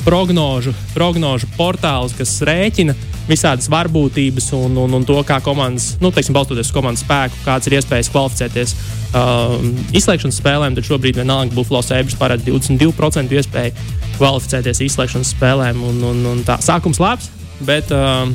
prognožu, 0.03 0.73
prognožu 0.93 1.49
portālus, 1.57 2.15
kas 2.17 2.37
rēķina 2.45 2.95
visādas 3.27 3.69
varbūtības 3.71 4.49
un, 4.57 4.77
un, 4.83 4.95
un 4.97 5.05
to, 5.07 5.15
kā 5.27 5.39
komandas, 5.43 5.93
nu, 6.03 6.11
teiksim, 6.11 6.35
balstoties 6.35 6.69
uz 6.69 6.75
komandas 6.75 7.03
spēku, 7.05 7.39
kādas 7.45 7.69
ir 7.69 7.77
iespējas 7.79 8.11
kvalificēties 8.11 8.73
uh, 8.75 9.55
izslēgšanas 9.95 10.39
spēlēm, 10.41 10.75
tad 10.77 10.87
šobrīd 10.87 11.19
vienalga 11.21 11.55
Buffalo 11.55 11.83
Sabres 11.85 12.17
parāda 12.19 12.43
22% 12.47 13.37
iespēju 13.39 13.75
kvalificēties 14.17 14.83
izslēgšanas 14.89 15.35
spēlēm. 15.37 15.83
Un, 15.87 16.01
un, 16.11 16.25
un 16.33 16.43
tā 16.47 16.59
sākums 16.63 16.99
labs, 17.03 17.31
bet 17.63 17.91
uh, 17.95 18.27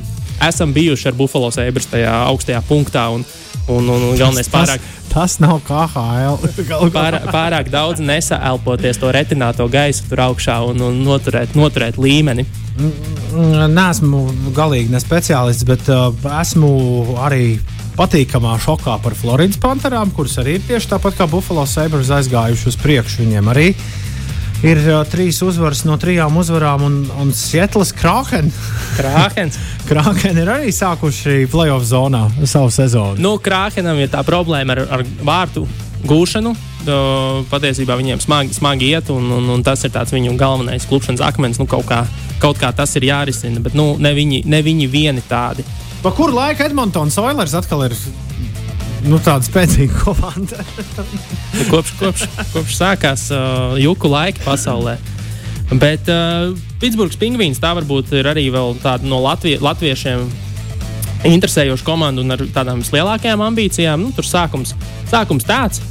esam 0.48 0.72
bijuši 0.76 1.10
ar 1.10 1.18
Buffalo 1.18 1.50
Sabres 1.54 1.88
tajā 1.90 2.14
augstajā 2.30 2.62
punktā. 2.68 3.08
Un, 3.12 3.26
Un, 3.68 3.84
un, 3.84 4.04
un 4.10 4.16
galvenais 4.16 4.48
pārāk. 4.48 4.80
Tas, 4.80 5.08
tas 5.12 5.34
nav 5.44 5.58
KHL. 5.66 6.38
pārāk, 6.96 7.28
pārāk 7.32 7.72
daudz 7.72 8.00
nesaelpoties 8.04 9.00
to 9.00 9.12
retināto 9.12 9.68
gaisu 9.72 10.08
tur 10.08 10.24
augšā 10.28 10.60
un, 10.70 10.80
un 10.88 11.02
noturēt, 11.04 11.56
noturēt 11.58 12.00
līmeni. 12.00 12.46
Nē, 12.78 13.88
esmu 13.90 14.22
galīgi 14.56 14.92
ne 14.94 15.00
speciālists, 15.02 15.66
bet 15.68 15.88
uh, 15.92 16.12
esmu 16.40 16.70
arī 17.26 17.58
patīkamā 17.98 18.54
šokā 18.62 19.00
par 19.02 19.16
Floridas 19.18 19.58
panterām, 19.60 20.12
kuras 20.14 20.38
arī 20.40 20.58
tieši 20.62 20.92
tāpat 20.94 21.18
kā 21.18 21.26
Buffalo 21.30 21.66
Sabres 21.66 22.12
aizgājuši 22.14 22.70
uz 22.70 22.78
priekšu. 22.78 23.24
Viņiem 23.24 23.50
arī 23.50 23.72
ir 24.66 24.80
uh, 24.82 25.02
trīs 25.08 25.38
uzvaras 25.44 25.84
no 25.86 25.96
trijām 26.00 26.36
uzvarām, 26.40 26.84
un, 26.86 26.96
un 27.20 27.32
Sietlas 27.36 27.92
Krāhens. 27.96 28.56
Krāhens 29.88 30.40
ir 30.40 30.50
arī 30.50 30.72
sākuši 30.74 31.46
playoff 31.52 31.86
zonā 31.88 32.26
savu 32.44 32.72
sezonu. 32.74 33.20
Nu, 33.22 33.36
Krāhenam 33.42 34.00
ir 34.02 34.10
tā 34.12 34.24
problēma 34.26 34.76
ar, 34.76 34.84
ar 34.98 35.06
vārtu 35.22 35.66
gūšanu. 36.08 36.54
Uh, 36.88 37.42
patiesībā 37.50 37.98
viņiem 37.98 38.20
smagi, 38.22 38.54
smagi 38.56 38.92
iet, 38.94 39.10
un, 39.12 39.26
un, 39.34 39.48
un 39.56 39.64
tas 39.66 39.82
ir 39.84 39.92
viņu 39.92 40.36
galvenais 40.40 40.86
klupšanas 40.88 41.24
akmens. 41.26 41.58
Nu, 41.60 41.66
kaut, 41.68 41.84
kā, 41.90 42.04
kaut 42.42 42.60
kā 42.60 42.72
tas 42.72 42.94
ir 42.96 43.08
jārisina, 43.10 43.60
bet 43.60 43.76
nu, 43.76 43.92
ne, 44.00 44.14
viņi, 44.16 44.44
ne 44.48 44.62
viņi 44.64 44.88
vieni 44.88 45.24
tādi. 45.28 45.66
Pa 46.02 46.14
kuru 46.14 46.38
laiku 46.38 46.62
Edmontonas 46.62 47.18
Oilers 47.18 47.56
atkal 47.58 47.88
ir 47.88 47.96
nu, 49.06 49.20
tāda 49.22 49.46
spēcīga 49.46 50.02
komanda? 50.02 50.64
Nu, 51.54 51.68
kopš, 51.70 51.94
kopš, 52.00 52.26
kopš 52.54 52.76
sākās 52.78 53.28
uh, 53.34 53.76
juku 53.80 54.10
laika 54.10 54.42
pasaulē. 54.46 54.96
Bet 55.78 56.08
uh, 56.08 56.54
Pitsburgas 56.80 57.18
pingvīns 57.20 57.60
tā 57.60 57.74
varbūt 57.76 58.14
ir 58.16 58.28
arī 58.30 58.48
tāda 58.82 59.04
no 59.06 59.20
Latvie, 59.24 59.58
latviešiem 59.60 60.24
interesējoša 61.28 61.84
komanda 61.86 62.22
un 62.22 62.34
ar 62.34 62.42
tādām 62.54 62.82
vislielākajām 62.82 63.42
ambīcijām. 63.48 64.02
Nu, 64.06 64.12
tur 64.14 64.26
sākums, 64.26 64.74
sākums 65.10 65.46
tāds, 65.46 65.82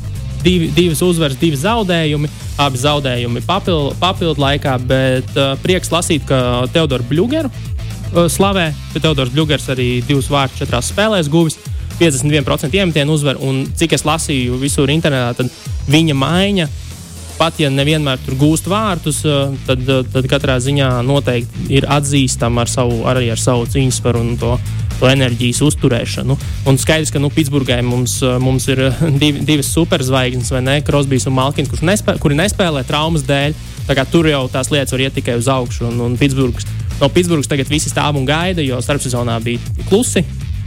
divi, 0.44 0.70
divas 0.76 1.02
uzvaras, 1.06 1.40
divi 1.40 1.60
zaudējumi. 1.60 2.32
Abi 2.58 2.80
zaudējumi 2.82 3.44
papildu, 3.46 3.94
papildu 4.02 4.42
laikā, 4.42 4.78
bet 4.90 5.36
uh, 5.38 5.54
prieks 5.62 5.92
lasīt, 5.94 6.26
ka 6.26 6.66
Teodoru 6.74 7.06
Blugeru 7.06 7.52
uh, 7.52 8.26
slavē, 8.32 8.72
bet 8.96 9.04
Teodors 9.06 9.34
Bļūgers 9.36 9.68
arī 9.76 9.90
divus 10.08 10.32
vārdus 10.34 10.64
četrās 10.64 10.90
spēlēs 10.94 11.30
guvis. 11.30 11.60
51% 12.00 12.78
iemetienu 12.78 13.16
uzvar, 13.18 13.40
un 13.42 13.66
cik 13.78 13.96
es 13.98 14.06
lasīju 14.06 14.60
visur 14.62 14.92
internetā, 14.94 15.34
tad 15.42 15.90
viņa 15.92 16.16
maiņa, 16.18 16.68
pat 17.38 17.60
ja 17.62 17.70
nevienmēr 17.74 18.22
tur 18.26 18.38
gūst 18.40 18.68
vārtus, 18.70 19.22
uh, 19.26 19.54
tad, 19.68 19.84
uh, 19.86 20.04
tad 20.14 20.28
katrā 20.30 20.58
ziņā 20.62 20.90
noteikti 21.06 21.70
ir 21.78 21.88
atzīstama 21.90 22.66
ar 22.66 22.72
savu, 22.72 23.04
arī 23.10 23.30
ar 23.34 23.42
savu 23.42 23.68
cīņas 23.70 24.02
varu 24.06 24.24
un 24.26 24.38
to, 24.42 24.56
to 24.98 25.10
enerģijas 25.10 25.62
uzturēšanu. 25.68 26.38
Un 26.70 26.80
skaidrs, 26.82 27.14
ka 27.14 27.22
nu, 27.22 27.30
Pitsburgai 27.34 27.84
mums, 27.86 28.18
uh, 28.26 28.38
mums 28.42 28.66
ir 28.74 28.88
div, 29.22 29.44
divas 29.46 29.70
superzvaigznes, 29.74 30.50
vai 30.54 30.64
ne? 30.66 30.80
Krosbīs 30.86 31.30
un 31.30 31.38
Malkins, 31.38 31.86
nespē, 31.86 32.18
kuri 32.22 32.40
nespēlē 32.42 32.86
traumas 32.88 33.26
dēļ. 33.28 33.58
Tur 34.12 34.28
jau 34.28 34.42
tās 34.52 34.68
lietas 34.74 34.92
var 34.92 35.06
iet 35.06 35.14
tikai 35.16 35.38
uz 35.40 35.48
augšu. 35.48 35.86
Un, 35.88 36.02
un 36.04 36.18
Pitsburgas, 36.20 36.66
no 37.00 37.08
Pitsburgas 37.14 37.48
tagad 37.48 37.70
visi 37.72 37.94
stāv 37.94 38.18
un 38.20 38.26
gaida, 38.28 38.66
jo 38.66 38.82
starpsezonā 38.84 39.38
bija 39.46 39.86
klusi 39.88 40.26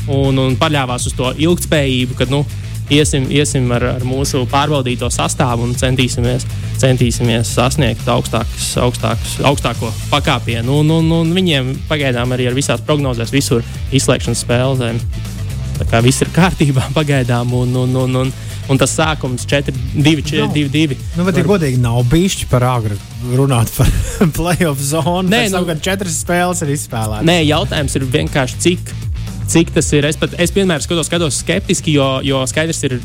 un, 0.09 0.39
un 0.41 0.59
paļāvās 0.61 1.11
uz 1.11 1.17
to 1.17 1.33
ilgspējību, 1.37 2.17
kad 2.19 2.33
nu, 2.33 2.45
iesim, 2.91 3.27
iesim 3.31 3.71
ar, 3.75 3.87
ar 3.97 4.07
mūsu 4.07 4.43
pārbaudīto 4.51 5.11
sastāvu 5.13 5.67
un 5.69 5.75
centīsimies, 5.79 6.47
centīsimies 6.81 7.55
sasniegt 7.55 8.09
augstākus, 8.11 8.73
augstākus, 8.83 9.39
augstāko 9.47 9.93
pakāpienu. 10.11 10.81
Un, 10.83 10.95
un, 10.99 11.11
un 11.21 11.35
viņiem 11.37 11.75
pagaidām 11.91 12.35
arī 12.37 12.51
ar 12.51 12.57
visās 12.57 12.83
prognozēs, 12.87 13.35
visur 13.35 13.67
izslēgšanas 13.95 14.45
spēlēm. 14.47 15.03
Tā 15.81 15.89
kā 15.89 16.03
viss 16.05 16.21
ir 16.25 16.33
kārtībā 16.35 16.91
pagaidām. 16.99 17.55
Un, 17.57 17.77
un, 17.85 17.95
un, 18.03 18.17
un, 18.25 18.33
un 18.71 18.81
tas 18.81 18.97
sākums 18.97 19.47
4, 19.49 19.75
2, 19.95 20.25
4, 20.33 20.51
2, 20.57 20.67
2. 20.75 20.99
Nu, 21.19 21.27
bet, 21.29 21.39
ja 21.41 21.47
godīgi, 21.47 21.81
nav 21.83 22.03
bijis 22.11 22.43
par 22.51 22.67
agru 22.69 22.99
runāt 23.37 23.73
par 23.77 23.89
playoff 24.37 24.83
zonu. 24.83 25.29
Nē, 25.31 25.47
nu, 25.55 25.63
kad 25.69 25.85
četras 25.85 26.21
spēles 26.25 26.65
ir 26.67 26.75
izspēlētas. 26.75 27.29
Nē, 27.29 27.41
jautājums 27.49 27.97
ir 27.97 28.09
vienkārši, 28.19 28.61
cik 28.67 28.93
cik 29.51 29.73
tas 29.75 29.89
ir. 29.97 30.07
Es, 30.09 30.19
pat, 30.21 30.35
es 30.41 30.53
vienmēr 30.55 30.83
skatos, 30.85 31.09
skatos 31.11 31.41
skeptiski, 31.43 31.95
jo, 31.99 32.07
jo 32.27 32.43
skaidrs 32.51 32.83
ir 32.89 32.99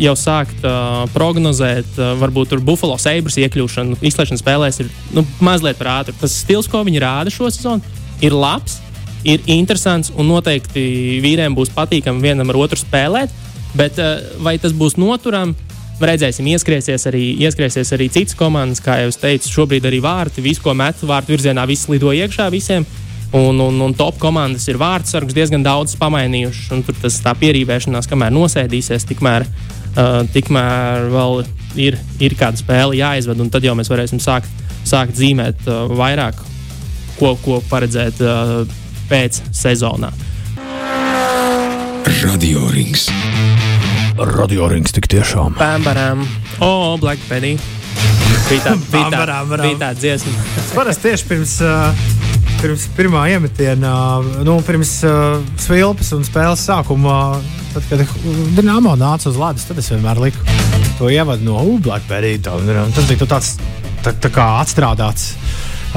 jau 0.00 0.14
sākt 0.16 0.64
uh, 0.64 1.02
prognozēt, 1.12 1.88
uh, 1.98 2.14
varbūt 2.20 2.52
tur 2.52 2.62
Buffalo 2.64 2.96
Sabres 3.00 3.36
iekļūšanu 3.42 3.98
izslēgšanas 4.00 4.42
spēlēs 4.44 4.80
ir 4.84 4.92
nu, 5.16 5.24
mazliet 5.44 5.80
par 5.80 5.92
ātru. 5.98 6.16
Tas 6.20 6.38
stils, 6.44 6.70
ko 6.70 6.84
viņi 6.86 7.02
rāda 7.02 7.32
šo 7.32 7.50
sezonu, 7.52 7.84
ir 8.24 8.36
labs, 8.36 8.80
ir 9.28 9.44
interesants 9.52 10.12
un 10.16 10.30
noteikti 10.32 11.20
vīriem 11.22 11.54
būs 11.58 11.74
patīkami 11.76 12.24
vienam 12.24 12.50
ar 12.52 12.62
otru 12.64 12.80
spēlēt. 12.80 13.34
Bet 13.76 14.00
uh, 14.00 14.16
vai 14.44 14.56
tas 14.62 14.74
būs 14.76 14.98
noturami? 15.00 15.70
Redzēsim, 16.02 16.48
ieskriesies 16.50 17.04
arī, 17.06 17.20
ieskriesies 17.44 17.92
arī 17.94 18.08
citas 18.10 18.34
komandas, 18.34 18.80
kā 18.82 18.96
jau 19.04 19.12
teicu, 19.22 19.52
šobrīd 19.52 19.84
arī 19.86 20.00
vārti, 20.02 20.42
visu, 20.42 20.64
ko 20.64 20.72
met 20.74 20.98
vārtu 21.06 21.30
virzienā, 21.30 21.62
viss 21.68 21.86
lido 21.92 22.10
iekšā 22.16 22.48
visiem. 22.50 22.82
Uh, 22.82 23.01
Un, 23.32 23.58
un, 23.58 23.80
un 23.80 23.94
top 23.96 24.18
komandas 24.20 24.66
ir 24.68 24.76
vārdsargs 24.76 25.32
diezgan 25.32 25.62
daudz 25.64 25.94
pamainījuši. 25.96 26.82
Tur 26.84 26.96
tas 27.00 27.16
tā 27.24 27.32
pierīvēšanās, 27.40 28.08
kamēr 28.10 28.34
nosēdīsies, 28.36 29.06
tikmēr, 29.08 29.46
uh, 29.48 30.18
tikmēr 30.34 31.08
vēl 31.14 31.40
ir, 31.80 31.96
ir 32.20 32.36
kāda 32.36 32.60
spēle 32.60 32.98
jāizved. 33.00 33.40
Tad 33.54 33.64
jau 33.64 33.72
mēs 33.78 33.88
varēsim 33.88 34.20
sākt, 34.20 34.52
sākt 34.84 35.16
zīmēt 35.16 35.64
uh, 35.64 35.88
vairāk, 35.96 36.44
ko, 37.16 37.32
ko 37.40 37.62
paredzēt 37.72 38.20
uh, 38.20 38.68
pēc 39.08 39.40
sezonā. 39.56 40.12
Radio 42.20 42.68
rings. 42.68 43.08
Radio 44.36 44.68
rings 44.68 44.92
tik 44.92 45.08
tiešām. 45.08 45.56
Pambaram, 45.56 46.26
o, 46.60 46.68
oh, 46.68 46.90
Blackberry. 47.00 47.56
Bija 48.50 48.66
tā, 48.66 48.76
bija 48.92 49.08
tā, 49.08 49.38
bija 49.56 49.78
tā 49.80 49.94
dziesma. 49.96 50.50
Parasti 50.76 51.08
tieši 51.08 51.32
pirms. 51.32 51.62
Uh 51.64 52.20
pirms 52.62 52.84
pirmā 52.94 53.24
iemetiena, 53.32 53.92
nu, 54.46 54.54
pirms 54.62 55.00
uh, 55.06 55.40
svilpas 55.58 56.12
un 56.14 56.22
spēles 56.26 56.62
sākuma, 56.62 57.16
tad, 57.72 57.86
kad 57.90 58.04
Dienāmo 58.54 58.94
nāca 58.98 59.32
uz 59.32 59.38
ledus, 59.40 59.66
tad 59.66 59.80
es 59.82 59.90
vienmēr 59.90 60.20
liku 60.22 60.44
to 60.98 61.10
ievadu 61.10 61.42
no 61.42 61.58
Blackberry. 61.82 62.36
Tas 62.38 63.08
bija 63.08 63.26
tāds 63.26 63.56
tā, 64.04 64.14
tā 64.14 64.30
kā 64.30 64.46
atstrādāts. 64.60 65.32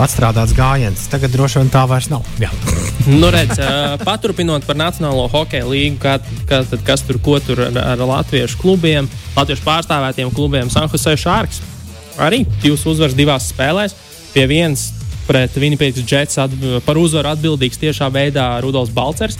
Atstrādāts 0.01 0.51
gājiens. 0.57 1.05
Tagad 1.07 1.31
droši 1.31 1.61
vien 1.61 1.69
tā 1.71 1.85
vairs 1.87 2.09
nav. 2.11 2.25
nu, 3.21 3.29
redz, 3.31 3.61
paturpinot 4.01 4.65
par 4.67 4.79
Nacionālo 4.81 5.29
hokeja 5.31 5.69
līniju, 5.69 6.01
kā, 6.01 6.17
kā, 6.49 6.63
tad, 6.65 6.81
kas 6.87 7.05
tur 7.05 7.21
ko 7.23 7.37
tur 7.45 7.61
ar, 7.69 7.79
ar 7.93 8.03
latviešu 8.09 8.59
klubiem, 8.59 9.07
latviešu 9.37 9.63
pārstāvētiem 9.67 10.33
klubiem, 10.35 10.73
Sanhusē 10.73 11.13
Šārks. 11.21 11.61
Arī 12.25 12.41
divas 12.63 12.83
uzvaras 12.89 13.15
divās 13.15 13.51
spēlēs. 13.53 13.95
Pie 14.33 14.49
vienas 14.51 14.89
pret 15.27 15.57
Winnipeg 15.57 15.97
Jets 16.05 16.39
par 16.85 16.99
uzvaru 17.01 17.33
atbildīgs 17.33 17.81
tiešā 17.81 18.09
veidā 18.13 18.47
Rudolfs 18.63 18.93
Balcers. 18.93 19.37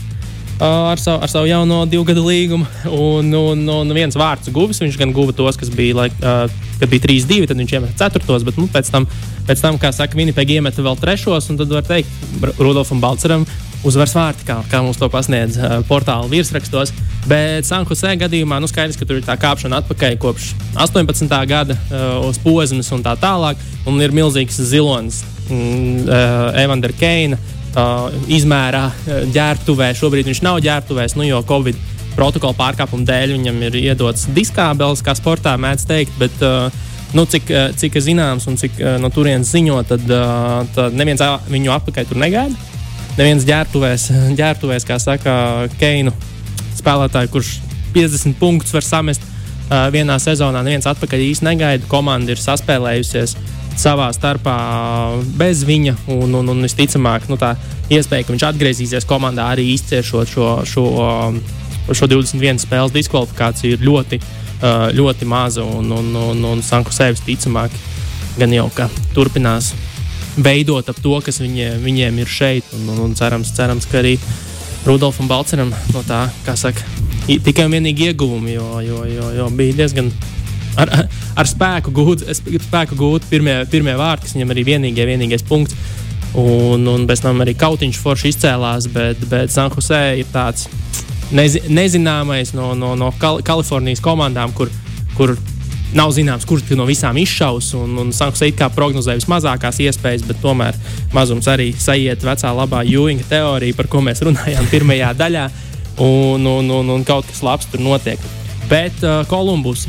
Ar 0.56 0.96
savu, 1.00 1.20
ar 1.20 1.28
savu 1.28 1.50
jauno 1.50 1.82
divu 1.86 2.06
gadu 2.08 2.24
līgumu. 2.24 2.66
Un, 2.88 3.34
un, 3.36 3.66
un 3.70 3.92
viens 3.96 4.16
vārds 4.16 4.48
guvis. 4.56 4.80
Viņš 4.80 4.98
gan 5.02 5.12
guva 5.16 5.36
tos, 5.36 5.60
kas 5.60 5.72
bija, 5.74 5.98
laik, 6.00 6.16
uh, 6.24 6.46
kad 6.80 6.92
bija 6.92 7.04
3-2, 7.10 7.50
tad 7.50 7.60
viņš 7.60 7.76
iemeta 7.76 8.08
4. 8.08 8.40
Bet 8.48 8.62
nu, 8.62 8.70
pēc, 8.72 8.92
tam, 8.94 9.08
pēc 9.50 9.64
tam, 9.66 9.80
kā 9.82 9.92
saka, 9.96 10.16
Winnipeg 10.16 10.56
iemeta 10.56 10.86
vēl 10.86 10.96
3. 11.02 11.28
Un 11.52 11.60
tad 11.60 11.76
var 11.76 11.84
teikt, 11.88 12.16
Rudolfam 12.56 13.04
Balceram 13.04 13.44
uzvaras 13.86 14.16
vārti, 14.18 14.48
kā, 14.48 14.62
kā 14.72 14.80
mums 14.82 14.98
to 14.98 15.12
pasniedz 15.12 15.60
uh, 15.60 15.78
portāla 15.90 16.32
virsrakstos. 16.32 16.96
Bet 17.28 17.68
Sankusē 17.68 18.16
gadījumā 18.24 18.62
nu, 18.64 18.72
skaidrs, 18.72 18.96
ka 18.98 19.06
tur 19.06 19.20
ir 19.20 19.28
tā 19.28 19.36
kāpšana 19.42 19.84
atpakaļ 19.84 20.20
kopš 20.24 20.54
18. 20.88 21.36
gada 21.52 21.76
uh, 21.76 22.24
uz 22.30 22.40
posmas 22.40 22.96
un 22.96 23.04
tā 23.04 23.20
tālāk. 23.20 23.60
Un 23.86 24.00
ir 24.02 24.16
milzīgs 24.16 24.64
zilonis 24.72 25.26
mm, 25.50 26.06
uh, 26.06 26.62
Evandera 26.62 26.96
Keina 27.00 27.40
uh, 27.40 28.08
izmērā 28.32 28.86
uh, 28.90 29.20
ģērbtuvē. 29.36 29.92
Šobrīd 29.98 30.32
viņš 30.32 30.44
nav 30.46 30.62
ģērbtuvēs, 30.66 31.18
nu, 31.20 31.28
jo 31.28 31.44
Covid 31.48 31.80
protokola 32.16 32.56
pārkāpuma 32.58 33.08
dēļ 33.08 33.36
viņam 33.36 33.64
ir 33.68 33.80
iedots 33.82 34.30
diskābeles, 34.36 35.04
kā 35.04 35.16
sportā 35.18 35.58
mēdz 35.60 35.88
teikt. 35.92 36.20
Bet, 36.22 36.44
uh, 36.46 36.84
Nu, 37.16 37.24
cik, 37.32 37.48
cik 37.80 37.94
zināms 38.04 38.44
un 38.50 38.58
cik 38.60 38.80
no 39.00 39.08
turienes 39.14 39.48
ziņo, 39.54 39.78
tad, 39.88 40.02
tad 40.76 40.96
neviens 41.00 41.22
viņu 41.48 41.72
apakaļ 41.72 42.10
tur 42.10 42.20
negaida 42.20 42.74
neviens 43.20 43.46
ģērbtuvēs, 43.48 44.10
ģērbtuvēs 44.40 44.88
kā 44.88 45.00
saka, 45.02 45.36
Keinu 45.80 46.14
spēlētāju, 46.76 47.32
kurš 47.34 47.56
50 47.96 48.38
punktus 48.40 48.76
var 48.76 48.86
samest 48.86 49.24
uh, 49.24 49.88
vienā 49.94 50.18
sezonā. 50.22 50.64
Neviens 50.66 50.88
atpakaļ 50.92 51.24
īsti 51.30 51.48
negaida. 51.48 51.88
Komanda 51.92 52.36
ir 52.36 52.42
saspēlējusies 52.42 53.38
savā 53.80 54.10
starpā 54.16 54.56
bez 55.40 55.64
viņa. 55.68 55.96
Un, 56.16 56.34
un, 56.40 56.52
un 56.54 56.64
visticamāk, 56.66 57.28
nu, 57.32 57.38
tā 57.42 57.56
iespēja, 57.92 58.26
ka 58.26 58.36
viņš 58.36 58.48
atgriezīsies 58.50 59.08
komandā 59.10 59.50
arī 59.54 59.68
izciešot 59.74 60.32
šo, 60.32 60.50
šo, 60.70 60.86
šo 61.92 62.10
21 62.12 62.62
spēles 62.64 62.96
diskvalifikāciju, 62.96 63.76
ir 63.76 63.86
ļoti, 63.86 64.22
uh, 64.22 64.88
ļoti 64.96 65.30
maza. 65.30 65.66
Un, 65.66 65.92
un, 65.92 66.14
un, 66.32 66.48
un 66.54 66.64
Sanku 66.66 66.96
sevis 66.96 67.24
ticamāk 67.26 67.74
gan 68.40 68.54
jau 68.54 68.68
ka 68.76 68.90
turpinās 69.16 69.74
veidot 70.36 70.90
ap 70.92 71.00
to, 71.00 71.16
kas 71.24 71.40
viņiem, 71.44 71.80
viņiem 71.84 72.20
ir 72.24 72.32
šeit. 72.32 72.76
Un, 72.78 72.90
un, 72.94 73.02
un 73.08 73.18
cerams, 73.18 73.54
cerams, 73.56 73.88
ka 73.92 74.02
arī 74.02 74.18
Rudolfam 74.86 75.30
Balceram 75.30 75.72
no 75.94 76.04
tā, 76.06 76.26
kā 76.46 76.54
saka, 76.60 76.84
tikai 77.26 77.66
un 77.66 77.74
vienīgi 77.74 78.12
ieguvumi, 78.12 78.54
jo, 78.54 78.68
jo, 78.86 79.04
jo, 79.10 79.30
jo 79.40 79.52
bija 79.58 79.82
diezgan. 79.82 80.12
Ar, 80.82 80.92
ar 81.40 81.50
spēku 81.50 81.94
gūt, 81.96 82.26
spēku 82.36 82.98
gūt 83.00 83.28
pirmie, 83.30 83.62
pirmie 83.72 83.96
vārti, 84.00 84.28
kas 84.28 84.36
viņam 84.36 84.54
arī 84.56 84.66
vienīgie, 84.74 85.08
vienīgais 85.08 85.46
punkts. 85.48 85.78
Un, 86.36 86.84
un 86.92 87.06
pēc 87.08 87.22
tam 87.24 87.40
arī 87.46 87.54
kautiņš 87.56 88.00
forši 88.04 88.34
izcēlās, 88.34 88.90
bet, 88.92 89.22
bet 89.32 89.54
Sanhusē 89.54 90.02
ir 90.20 90.28
tāds 90.34 90.68
nezi, 91.32 91.64
nezināmais 91.72 92.52
no, 92.58 92.74
no, 92.76 92.92
no 93.00 93.14
Kal 93.22 93.40
Kalifornijas 93.46 94.04
komandām, 94.04 94.52
kur, 94.58 94.72
kur 95.16 95.38
Nav 95.96 96.12
zināms, 96.12 96.44
kurš 96.44 96.74
no 96.76 96.84
visām 96.88 97.16
izšaus. 97.22 97.70
Un, 97.78 97.94
un 98.02 98.10
Sanktpēters 98.12 98.50
it 98.50 98.58
kā 98.60 98.68
prognozēja 98.74 99.22
vismazākās 99.22 99.80
iespējas, 99.86 100.26
bet 100.28 100.42
tomēr 100.44 100.76
mazums 101.16 101.48
arī 101.48 101.70
sajiet 101.80 102.26
vecā 102.26 102.52
labā 102.58 102.82
jūņa 102.84 103.28
teorija, 103.30 103.78
par 103.78 103.88
ko 103.92 104.02
mēs 104.04 104.24
runājām 104.26 104.68
pirmajā 104.74 105.14
daļā. 105.16 105.46
Un, 106.04 106.44
un, 106.44 106.72
un, 106.76 106.90
un 106.98 107.06
kaut 107.08 107.30
kas 107.30 107.40
labs 107.46 107.70
tur 107.72 107.80
notiek. 107.86 108.20
Bet 108.68 108.98
uh, 109.06 109.22
Kolumbus. 109.30 109.86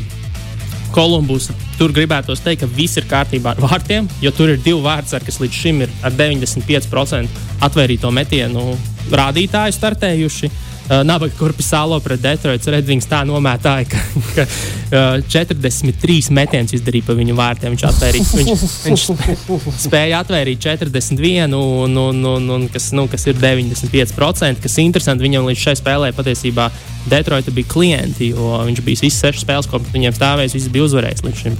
Kolumbus. 0.95 1.49
Tur 1.77 1.93
gribētos 1.95 2.41
teikt, 2.43 2.63
ka 2.63 2.71
viss 2.77 2.97
ir 2.99 3.07
kārtībā 3.09 3.55
ar 3.55 3.61
vārtiem, 3.63 4.07
jo 4.23 4.31
tur 4.35 4.53
ir 4.53 4.61
divi 4.63 4.79
vārdsargi, 4.85 5.29
kas 5.29 5.41
līdz 5.43 5.59
šim 5.63 5.83
ir 5.85 5.93
ar 6.07 6.15
95% 6.17 7.43
atvērto 7.67 8.13
metienu 8.13 8.71
rādītāju 9.11 9.77
startējuši. 9.77 10.51
Uh, 10.51 10.76
Uh, 10.87 11.01
Nabaga 11.03 11.35
Korpusālo 11.35 11.97
pret 11.99 12.21
Detroitas 12.23 12.69
Redvings 12.71 13.09
tā 13.11 13.17
nomētāja, 13.27 13.89
ka, 13.91 14.03
ka 14.37 14.43
uh, 14.47 15.17
43 15.27 16.31
metienus 16.31 16.77
izdarīja 16.77 17.09
pa 17.09 17.15
viņu 17.17 17.35
vārtiem. 17.35 17.73
Viņš, 17.75 17.83
atvērīja, 17.89 18.27
viņš, 18.39 18.63
viņš 18.85 19.03
spēja 19.87 20.21
atvērīt 20.23 20.61
41, 20.63 21.57
un, 21.57 21.97
un, 21.99 22.21
un, 22.31 22.47
un, 22.55 22.63
kas, 22.71 22.93
nu, 22.95 23.03
kas 23.11 23.27
ir 23.27 23.35
95%. 23.35 24.63
Kas 24.63 24.79
interesanti, 24.79 25.27
viņam 25.27 25.49
līdz 25.51 25.65
šai 25.65 25.75
spēlē 25.81 26.13
patiesībā 26.15 26.69
Detroita 27.11 27.51
bija 27.51 27.67
klienti, 27.75 28.31
jo 28.31 28.55
viņš 28.69 28.81
bija 28.87 29.03
visas 29.03 29.19
sešas 29.25 29.43
spēles, 29.43 29.67
ko 29.67 29.83
viņiem 29.91 30.15
stāvējis, 30.15 30.55
viss 30.55 30.71
bija 30.71 30.87
uzvarējis 30.87 31.27
līdz 31.27 31.43
šim. 31.43 31.59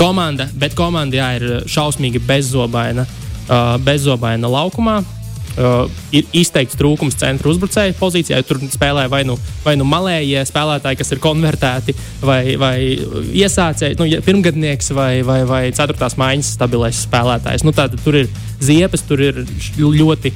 Komanda, 0.00 0.48
bet 0.56 0.72
komanda 0.78 1.20
jā, 1.20 1.28
ir 1.36 1.68
šausmīgi 1.68 2.24
bezzobaina, 2.24 3.04
uh, 3.04 3.76
bezzobaina 3.84 4.48
laukumā. 4.56 5.02
Uh, 5.58 5.88
ir 6.14 6.26
izteikts 6.38 6.76
trūkums 6.78 7.16
centra 7.18 7.50
uzbrucēju 7.50 7.96
pozīcijā. 7.98 8.38
Tur 8.46 8.60
spēlē 8.70 9.08
vai 9.10 9.24
nu, 9.26 9.34
vai 9.64 9.72
nu 9.74 9.86
malējie 9.88 10.44
spēlētāji, 10.46 11.00
kas 11.00 11.10
ir 11.10 11.22
konvertēti, 11.24 11.96
vai, 12.22 12.42
vai 12.60 12.76
iesācēji, 13.40 13.96
nu, 13.98 14.06
pirmgadnieks 14.22 14.92
vai, 14.94 15.24
vai, 15.26 15.40
vai 15.48 15.64
ceturtās 15.74 16.14
maiņas 16.20 16.52
stabilais 16.60 17.00
spēlētājs. 17.08 17.66
Nu, 17.66 17.74
tātad 17.74 17.98
tur 18.04 18.20
ir 18.20 18.30
ziepes, 18.62 19.02
tur 19.08 19.24
ir 19.24 19.42
ļoti 19.82 20.30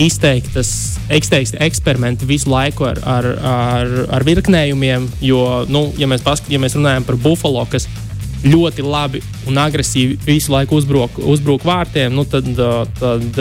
izteiktas, 0.00 0.70
izteikti 1.12 1.60
eksperimenti 1.66 2.28
visu 2.28 2.48
laiku 2.52 2.88
ar, 2.88 3.00
ar, 3.04 3.28
ar, 3.52 3.94
ar 4.16 4.24
virknējumiem. 4.24 5.10
Jo, 5.24 5.66
nu, 5.68 5.90
ja, 6.00 6.08
mēs 6.08 6.24
paskat, 6.24 6.48
ja 6.52 6.60
mēs 6.62 6.76
runājam 6.80 7.04
par 7.04 7.20
Buffalo, 7.20 7.64
kas 7.68 7.88
ļoti 8.46 8.84
labi 8.84 9.22
un 9.48 9.60
agresīvi 9.60 10.18
visu 10.26 10.52
laiku 10.52 10.80
uzbruk, 10.80 11.20
uzbruk 11.24 11.64
vārtiem, 11.66 12.12
nu, 12.14 12.26
tad, 12.28 12.48
tad 13.00 13.40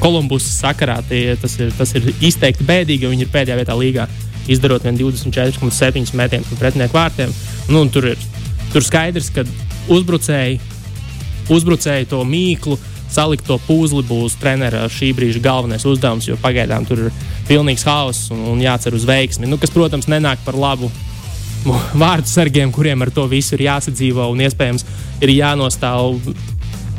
Kolumbus 0.00 0.46
sakarā 0.60 1.00
tie, 1.08 1.36
tas, 1.40 1.56
ir, 1.60 1.72
tas 1.76 1.94
ir 1.98 2.10
izteikti 2.20 2.66
bēdīgi, 2.66 3.04
jo 3.04 3.14
viņi 3.14 3.26
ir 3.26 3.32
pēdējā 3.32 3.58
vietā 3.58 3.76
līgā, 3.78 4.06
izdarot 4.50 4.86
24,7 4.86 6.14
metienus 6.18 6.50
no 6.50 6.60
pretinieku 6.60 6.96
vārtiem. 6.96 7.34
Nu, 7.70 7.84
tur 7.92 8.12
ir 8.12 8.30
tur 8.72 8.84
skaidrs, 8.86 9.30
ka 9.34 9.44
uzbrucēji, 9.90 10.60
uzbrucēji 11.50 12.08
to 12.10 12.22
mīklu 12.26 12.78
salikt 13.10 13.48
to 13.48 13.56
puzli 13.66 14.04
būs 14.06 14.36
trenera 14.38 14.84
šī 14.90 15.10
brīža 15.18 15.42
galvenais 15.42 15.86
uzdevums, 15.88 16.28
jo 16.28 16.38
pagaidām 16.40 16.86
tur 16.86 17.08
ir 17.08 17.22
pilnīgs 17.48 17.84
haoss 17.88 18.30
un, 18.34 18.44
un 18.52 18.62
jācer 18.62 18.94
uz 18.94 19.06
veiksmi. 19.08 19.50
Nu, 19.50 19.58
kas, 19.58 19.72
protams, 19.74 20.06
nenāk 20.10 20.44
par 20.46 20.58
labu 20.58 20.90
vārdu 22.00 22.30
sargiem, 22.30 22.70
kuriem 22.72 23.02
ar 23.02 23.10
to 23.14 23.26
visu 23.28 23.56
ir 23.56 23.66
jāsadzīvo 23.66 24.30
un 24.30 24.44
iespējams 24.46 24.86
ir 25.20 25.34
jānostāv 25.34 26.20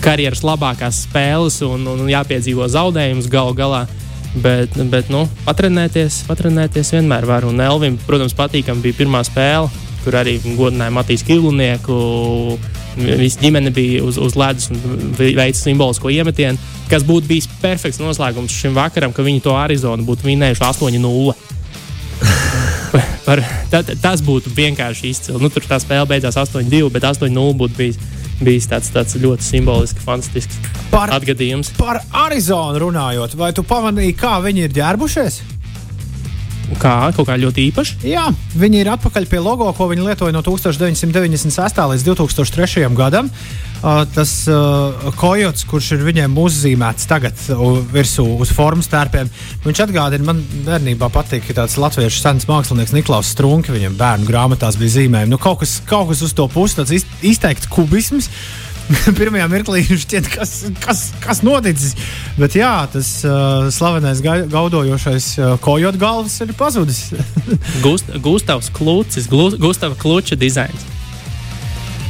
karjeras 0.01 0.43
labākās 0.45 1.03
spēles 1.05 1.61
un, 1.67 1.85
un 1.93 2.09
jāpiedzīvo 2.09 2.67
zaudējumus 2.71 3.29
galu 3.31 3.55
galā. 3.57 3.85
Bet, 4.31 4.77
bet 4.87 5.09
nu, 5.11 5.25
patrenēties, 5.43 6.21
patrenēties 6.29 6.93
vienmēr 6.95 7.27
var. 7.27 7.47
Un 7.49 7.59
Elvim, 7.59 7.97
protams, 8.07 8.35
patīkami 8.37 8.85
bija 8.85 9.01
pirmā 9.01 9.25
spēle, 9.27 9.67
kur 10.05 10.15
arī 10.21 10.37
godināja 10.55 10.93
Matīs 10.95 11.25
Kilnieku 11.27 11.97
Visa 12.99 13.39
ģimene 13.39 13.71
bija 13.71 14.01
uz, 14.03 14.17
uz 14.19 14.35
ledus 14.35 14.67
un 14.71 15.13
veica 15.15 15.55
simbolisko 15.55 16.11
iemetienu, 16.11 16.59
kas 16.91 17.05
būtu 17.07 17.29
bijis 17.29 17.47
perfekts 17.61 18.01
noslēgums 18.01 18.51
šim 18.51 18.75
vakaram, 18.75 19.13
ka 19.15 19.23
viņi 19.23 19.43
to 19.45 19.55
Arizonu 19.55 20.03
būtu 20.07 20.27
vinējuši 20.27 20.65
8-0. 20.67 21.35
Par, 23.25 23.39
tā, 23.71 23.83
tas 24.03 24.23
būtu 24.25 24.51
vienkārši 24.57 25.13
izcili. 25.13 25.39
Nu, 25.39 25.47
tur 25.53 25.63
tā 25.63 25.79
spēle 25.79 26.09
beidzās 26.09 26.35
8-2, 26.41 26.89
bet 26.91 27.07
8-0 27.07 27.55
būtu 27.61 27.79
bijis, 27.79 28.01
bijis 28.45 28.69
tāds, 28.71 28.91
tāds 28.93 29.17
ļoti 29.21 29.45
simbolisks, 29.45 30.03
fantastisks 30.05 30.59
par, 30.91 31.13
atgadījums. 31.15 31.73
Par 31.79 32.01
Arizonu 32.25 32.83
runājot, 32.87 33.37
vai 33.39 33.51
tu 33.55 33.65
pamanīji, 33.67 34.17
kā 34.19 34.37
viņi 34.43 34.67
ir 34.67 34.77
ģērbušies? 34.77 35.41
Kā 36.79 37.11
kaut 37.15 37.27
kā 37.27 37.35
ļoti 37.39 37.65
īpaša? 37.69 37.97
Jā, 38.07 38.29
viņi 38.57 38.83
ir 38.83 38.91
atpakaļ 38.93 39.27
pie 39.27 39.41
logo, 39.43 39.67
ko 39.75 39.89
viņi 39.91 40.05
lietoja 40.05 40.35
no 40.35 40.43
1996. 40.45 41.81
līdz 41.93 42.05
2003. 42.07 42.87
gadam. 42.95 43.31
Uh, 43.81 44.03
tas 44.13 44.31
uh, 44.45 45.07
kojots, 45.17 45.65
kurš 45.65 45.95
ir 45.95 46.03
viņiem 46.05 46.35
uzzīmēts 46.37 47.07
tagad 47.09 47.39
virsū 47.89 48.27
uz 48.43 48.51
formas 48.53 48.85
tērpiem, 48.91 49.31
viņš 49.65 49.83
atgādina, 49.87 50.27
man 50.27 50.43
bērnībā 50.67 51.09
patīk, 51.09 51.47
ka 51.47 51.57
tāds 51.63 51.79
latviešu 51.81 52.21
sens 52.21 52.45
mākslinieks 52.49 52.93
Niklaus 52.93 53.31
Strunke 53.33 53.73
viņam 53.73 53.97
bērnu 53.97 54.29
grāmatās 54.29 54.77
bija 54.77 54.99
zīmējumi. 54.99 55.33
Nu, 55.33 55.41
kaut, 55.41 55.63
kas, 55.63 55.79
kaut 55.89 56.11
kas 56.11 56.21
uz 56.27 56.37
to 56.37 56.45
pusi, 56.53 56.77
tāds 56.77 56.93
izteikts 57.25 57.69
kubisms. 57.73 58.29
pirmajā 59.19 59.47
mirklī 59.51 59.81
šķiet, 59.87 60.29
kas, 60.33 60.53
kas, 60.83 61.03
kas 61.23 61.41
noticis. 61.45 61.95
Bet 62.39 62.55
jā, 62.57 62.73
tas 62.91 63.11
uh, 63.25 63.67
slavenais 63.73 64.21
gaudojošais 64.21 65.33
uh, 65.39 65.53
kojot 65.63 65.99
galvas 66.01 66.37
ir 66.43 66.53
pazudis. 66.57 67.07
Gust, 67.85 68.11
Gustavs 68.23 68.71
Klucis, 68.75 69.29
Gustavs 69.31 69.99
Kluča 70.01 70.37
dizains. 70.39 70.90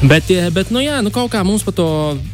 Bet, 0.02 0.32
bet 0.54 0.72
nu 0.74 0.82
jā, 0.82 0.98
nu 1.06 1.12
kaut 1.14 1.30
kā 1.34 1.44
mums 1.46 1.62
par 1.66 1.76
to 1.78 1.88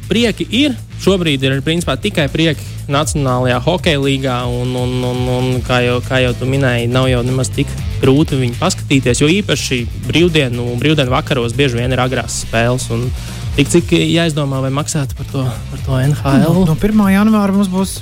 prieki 0.07 0.47
ir. 0.55 0.75
Šobrīd 1.03 1.43
ir 1.45 1.59
principā, 1.61 1.97
tikai 1.99 2.25
prieki 2.31 2.63
Nacionālajā 2.89 3.57
hokeja 3.65 3.99
līgā. 4.01 4.37
Un, 4.47 4.71
un, 4.79 4.93
un, 5.03 5.19
un, 5.35 5.49
kā, 5.65 5.81
jau, 5.83 5.97
kā 6.05 6.21
jau 6.23 6.31
tu 6.39 6.47
minēji, 6.49 6.87
nav 6.89 7.09
jau 7.11 7.19
nemaz 7.27 7.51
tik 7.53 7.69
grūti 8.01 8.39
viņu 8.39 8.55
paskatīties. 8.61 9.21
Jo 9.21 9.29
īpaši 9.29 9.81
brīvdienu, 10.07 10.69
brīvdienu 10.79 11.13
vakaros 11.13 11.57
bieži 11.57 11.81
vien 11.81 11.91
ir 11.91 12.03
agrās 12.03 12.41
spēles. 12.45 12.87
Un, 12.95 13.09
Tik 13.57 13.69
cik 13.73 13.91
jāizdomā, 13.97 14.59
vai 14.61 14.69
maksāt 14.69 15.15
par 15.17 15.25
to, 15.31 15.41
par 15.71 15.79
to 15.81 15.95
NHL? 15.97 16.43
No, 16.43 16.65
no 16.67 16.75
1. 16.77 16.99
janvāra 17.09 17.55
mums 17.55 17.71
būs 17.73 17.95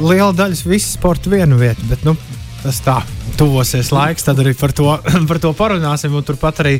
liela 0.00 0.30
daļa 0.32 0.56
visas 0.64 0.94
sporta 0.96 1.28
vienu 1.28 1.58
vietu, 1.60 1.84
bet 1.90 2.06
nu, 2.08 2.14
tas 2.62 2.78
tā, 2.80 2.94
tuvosies 3.36 3.90
laiks, 3.92 4.24
tad 4.24 4.40
arī 4.40 4.54
par 4.56 4.72
to, 4.72 4.86
par 5.28 5.40
to 5.42 5.52
parunāsim. 5.58 6.16
Turpat 6.24 6.62
arī, 6.64 6.78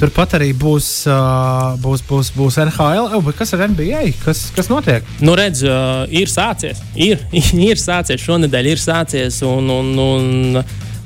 turpat 0.00 0.36
arī 0.38 0.50
būs, 0.56 0.88
uh, 1.10 1.74
būs, 1.82 2.04
būs, 2.08 2.32
būs 2.36 2.58
NHL. 2.64 3.12
Oh, 3.18 3.30
kas 3.36 3.54
ar 3.56 3.66
NBA? 3.72 4.02
Kas, 4.24 4.44
kas 4.56 4.70
notiek? 4.72 5.06
Nu, 5.20 5.36
redz, 5.38 5.64
uh, 5.66 6.04
ir 6.10 6.30
sācies. 6.32 6.82
Ir, 6.94 7.22
ir 7.70 7.80
sācies. 7.80 8.22
Šonadēļ 8.22 8.72
ir 8.72 8.82
sācies. 8.82 9.42
Un, 9.46 9.70
un, 9.72 10.60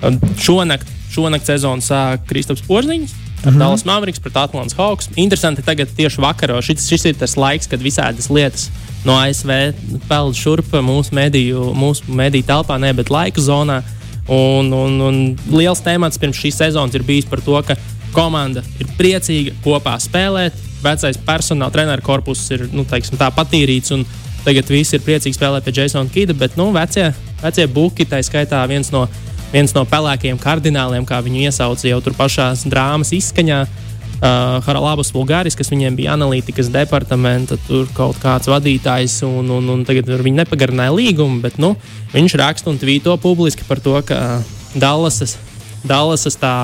un 0.06 0.20
šonakt, 0.42 0.90
šonakt 1.14 1.48
sezonu 1.48 1.84
sāk 1.84 2.26
Kristaps 2.30 2.64
Porziņš 2.66 3.22
ar 3.46 3.52
mm 3.52 3.56
-hmm. 3.56 3.58
Dallas 3.58 3.84
Mavericks 3.84 4.18
pret 4.18 4.36
Atlantijas 4.36 4.76
Hawks. 4.76 5.08
Interesanti, 5.16 5.62
tagad 5.62 5.88
tieši 5.96 6.20
vakarā 6.20 6.62
šis, 6.62 6.88
šis 6.88 7.04
ir 7.04 7.14
tas 7.14 7.36
laiks, 7.36 7.66
kad 7.66 7.80
visādas 7.80 8.30
lietas 8.30 8.70
no 9.04 9.14
ASV 9.18 9.50
peld 10.08 10.34
šurp 10.34 10.72
mūsu 10.72 11.12
mediju, 11.12 11.72
mūsu 11.74 12.02
mediju 12.08 12.42
telpā, 12.42 12.78
ne, 12.78 12.92
bet 12.92 13.10
laika 13.10 13.40
zonā. 13.40 13.82
Un, 14.28 14.72
un, 14.72 15.00
un 15.00 15.36
liels 15.52 15.80
temats 15.80 16.18
pirms 16.18 16.36
šīs 16.36 16.56
sezonas 16.58 16.94
ir 16.94 17.02
bijis 17.02 17.24
par 17.24 17.40
to, 17.40 17.62
ka 17.62 17.76
komanda 18.16 18.64
ir 18.80 18.88
priecīga 18.98 19.54
kopā 19.64 19.98
spēlēt. 20.02 20.56
Vecais 20.84 21.18
personāla 21.26 21.72
treneru 21.74 22.04
korpus 22.04 22.44
ir 22.54 22.66
nu, 22.72 22.84
teiksim, 22.88 23.18
tā 23.20 23.30
patīrīts, 23.34 23.92
un 23.96 24.04
tagad 24.46 24.68
visi 24.70 24.96
ir 24.96 25.04
priecīgi 25.04 25.36
spēlēt 25.36 25.66
pie 25.66 25.74
Jasona 25.76 26.12
Kida. 26.12 26.36
Bet 26.36 26.58
nu, 26.58 26.70
vecie, 26.74 27.10
vecie 27.42 27.66
buki, 27.68 28.08
tā 28.08 28.22
skaitā 28.24 28.64
viens 28.70 28.92
no 28.94 29.06
viens 29.52 29.74
no 29.76 29.84
pelēkajiem 29.88 30.38
kardināliem, 30.42 31.06
kā 31.06 31.20
viņu 31.24 31.46
iesauca 31.46 31.88
jau 31.88 32.00
tur 32.04 32.16
pašā 32.18 32.52
drāmas 32.66 33.12
izskaņā. 33.16 33.64
Uh, 34.16 34.62
Haralabas 34.64 35.10
Bulgāris, 35.12 35.52
kas 35.58 35.68
viņiem 35.68 35.96
bija 35.98 36.14
analītikas 36.16 36.70
departamenta, 36.72 37.58
tur 37.66 37.84
kaut 37.92 38.16
kāds 38.22 38.48
vadītājs, 38.48 39.18
un, 39.28 39.50
un, 39.52 39.68
un 39.74 39.82
tagad 39.84 40.08
viņi 40.08 40.40
nepagarināja 40.40 40.94
līgumu, 40.96 41.42
bet 41.44 41.58
nu, 41.60 41.74
viņš 42.14 42.36
raksta 42.40 42.72
un 42.72 42.80
tvīto 42.80 43.12
publiski 43.20 43.66
par 43.68 43.82
to, 43.84 43.92
ka 44.08 44.40
Dallasas, 44.72 45.36
Dallasas 45.84 46.40
tā, 46.40 46.54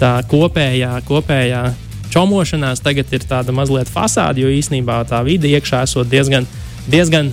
tā 0.00 0.16
kopējā, 0.30 0.96
kopējā 1.08 1.62
čomošanās 2.10 2.82
tagad 2.82 3.12
ir 3.14 3.28
tāda 3.28 3.54
mazliet 3.54 3.90
fasāde, 3.92 4.42
jo 4.42 4.50
īsnībā 4.50 5.02
tā 5.10 5.22
vide 5.26 5.50
iekšā 5.52 5.84
esot 5.86 6.10
diezgan 6.10 6.48
diezgan 6.90 7.30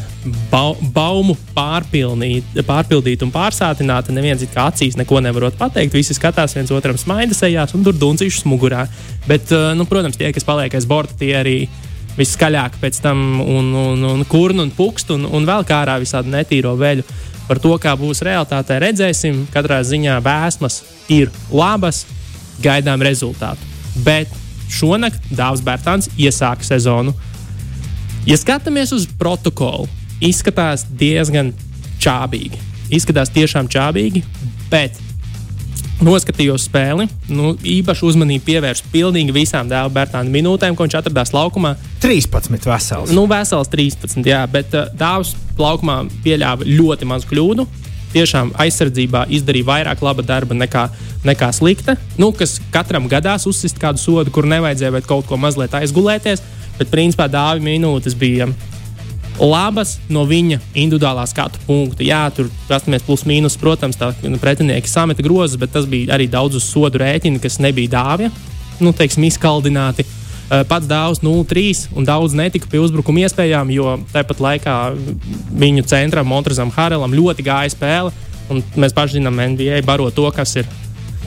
ba 0.52 0.62
baumu 0.94 1.36
pārpildīta 1.56 3.26
un 3.26 3.32
pārsātināta. 3.34 4.14
Neviens 4.16 4.44
kā 4.54 4.68
acīs 4.72 4.98
neko 5.00 5.22
nevarot 5.24 5.58
pateikt. 5.60 5.96
Visi 5.96 6.16
skatās 6.18 6.56
viens 6.58 6.72
otram 6.76 6.98
smaidas 7.00 7.42
ejās 7.48 7.74
un 7.78 7.86
tur 7.86 7.96
duncīšus 7.98 8.48
mugurā. 8.50 8.86
Bet, 9.28 9.52
uh, 9.56 9.72
nu, 9.78 9.88
protams, 9.90 10.20
tie, 10.20 10.32
kas 10.36 10.46
paliek 10.48 10.74
aiz 10.78 10.88
borta, 10.90 11.16
tie 11.20 11.34
arī 11.40 11.58
viskaļāk 12.18 12.80
pēc 12.82 13.00
tam 13.04 13.42
un, 13.44 13.72
un, 13.78 14.06
un 14.12 14.26
kurnu 14.28 14.66
un 14.66 14.74
pukstu 14.74 15.18
un, 15.18 15.28
un 15.38 15.48
vēl 15.48 15.66
kā 15.68 15.84
ārā 15.86 15.98
visādi 16.02 16.34
netīro 16.34 16.76
veļu. 16.78 17.06
Par 17.48 17.62
to, 17.64 17.72
kā 17.80 17.94
būs 17.96 18.24
realitātē, 18.28 18.82
redzēsim. 18.84 19.46
Katrā 19.54 19.80
ziņā 19.88 20.18
vēsmas 20.26 20.82
ir 21.14 21.32
labas, 21.54 22.04
gaidām 22.64 23.04
rezultātu. 23.06 23.62
Bet 24.06 24.32
šonakt 24.72 25.32
Dārzs 25.32 25.64
Bērtāns 25.66 26.12
iesāka 26.18 26.66
sezonu 26.68 27.16
Ja 28.28 28.36
skatāmies 28.36 28.92
uz 28.92 29.06
protokolu, 29.16 29.86
izskatās 30.20 30.82
diezgan 31.00 31.54
čābīgi. 32.04 32.60
Izskatās 32.92 33.32
tiešām 33.32 33.70
čābīgi, 33.72 34.20
bet 34.68 34.98
noskatījos 36.04 36.66
spēli. 36.68 37.06
Nu, 37.32 37.54
īpaši 37.56 38.04
uzmanību 38.10 38.44
pievērstu 38.50 38.92
pilnīgi 38.92 39.32
visām 39.32 39.72
dēla 39.72 39.94
Bērtāna 39.96 40.28
minūtēm, 40.34 40.76
ko 40.76 40.84
viņš 40.84 40.98
atradās 41.00 41.32
laukumā. 41.32 41.78
13 42.04 42.68
vesels. 42.68 43.16
Nu, 43.16 43.24
vesels 43.32 43.72
13, 43.72 44.20
jā, 44.28 44.44
bet 44.52 44.76
uh, 44.76 44.92
dāvs 45.00 45.32
laukumā 45.56 46.02
pieļāva 46.28 46.68
ļoti 46.68 47.08
mazu 47.08 47.32
kļūdu. 47.32 47.64
Tiešām 48.18 48.50
aizsardzībā 48.58 49.28
izdarīja 49.38 49.68
vairāk 49.68 50.00
laba 50.02 50.24
darba 50.26 50.56
nekā, 50.58 50.88
nekā 51.28 51.52
slikta. 51.54 51.94
Nu, 52.18 52.32
kas 52.34 52.56
katram 52.74 53.06
gadās 53.12 53.46
uzsist 53.46 53.78
kādu 53.78 54.02
sodu, 54.02 54.34
kur 54.34 54.48
nevajadzēja 54.50 55.04
kaut 55.06 55.28
ko 55.30 55.38
mazliet 55.38 55.76
aizgulēties. 55.78 56.42
Bet 56.80 56.90
principā 56.90 57.28
dāvi 57.30 57.62
minūtes 57.68 58.18
bija 58.18 58.50
labas 59.38 60.00
no 60.10 60.26
viņa 60.26 60.58
individuālā 60.74 61.28
skatu 61.30 61.62
punkta. 61.68 62.02
Jā, 62.06 62.24
tur 62.34 62.50
paskatāmies 62.66 63.06
plus 63.06 63.28
mīnus, 63.30 63.58
protams, 63.62 64.02
tā 64.02 64.10
pretinieki 64.42 64.90
sameta 64.90 65.26
grozus, 65.26 65.62
bet 65.62 65.76
tas 65.78 65.86
bija 65.86 66.16
arī 66.18 66.26
daudz 66.32 66.58
uz 66.58 66.66
sodu 66.66 67.04
rēķina, 67.04 67.42
kas 67.44 67.62
nebija 67.62 67.94
dāvja, 68.00 68.32
nu, 68.82 68.98
teiksim, 68.98 69.30
izkaldināti. 69.30 70.08
Uh, 70.08 70.27
pats 70.48 70.88
dāvs 70.88 71.20
0-3 71.24 71.90
un 71.98 72.08
daudz 72.08 72.36
netika 72.38 72.70
pie 72.72 72.80
uzbrukuma 72.80 73.26
iespējām, 73.26 73.72
jo 73.76 73.98
tāpat 74.14 74.42
laikā 74.44 74.76
viņu 75.60 75.84
centram, 75.90 76.30
Montrazam 76.30 76.72
Harelam, 76.74 77.16
ļoti 77.16 77.46
gāja 77.48 77.74
spēle. 77.74 78.14
Mēs 78.80 78.96
paši 78.96 79.20
zinām, 79.20 79.42
NBA 79.56 79.82
baro 79.88 80.08
to, 80.16 80.30
kas 80.32 80.56
ir, 80.62 80.70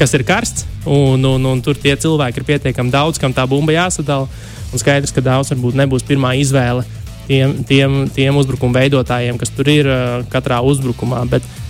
kas 0.01 0.17
ir 0.17 0.25
karsts. 0.25 0.65
Un, 0.89 1.21
un, 1.29 1.45
un 1.45 1.61
tur 1.61 1.77
tie 1.77 1.93
cilvēki 2.01 2.41
ir 2.41 2.49
pietiekami 2.49 2.93
daudz, 2.93 3.21
kam 3.21 3.37
tā 3.37 3.45
bumba 3.49 3.77
jāsadala. 3.77 4.31
Un 4.71 4.81
skaidrs, 4.81 5.13
ka 5.13 5.21
daudz 5.25 5.53
varbūt 5.53 5.77
nebūs 5.77 6.07
pirmā 6.07 6.33
izvēle 6.41 6.87
tiem, 7.27 7.59
tiem, 7.69 8.05
tiem 8.15 8.39
uzbrukuma 8.41 8.81
veidotājiem, 8.81 9.37
kas 9.39 9.53
tur 9.53 9.69
ir 9.69 9.91
uh, 9.91 10.23
katrā 10.33 10.63
uzbrukumā. 10.65 11.27
Bet, 11.29 11.45
Daudz 11.45 11.70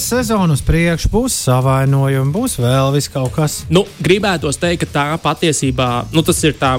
sezonu 0.00 0.56
uz 0.56 0.62
priekšu 0.64 1.10
būs 1.12 1.36
savainojumi, 1.44 2.32
būs 2.32 2.56
vēl 2.62 2.96
kaut 3.12 3.34
kas. 3.34 3.64
Nu, 3.68 3.84
gribētos 4.00 4.56
teikt, 4.56 4.86
ka 4.86 4.92
tā 4.94 5.06
patiesībā 5.20 5.90
nu, 6.12 6.22
tas 6.22 6.40
ir 6.44 6.56
tā. 6.60 6.78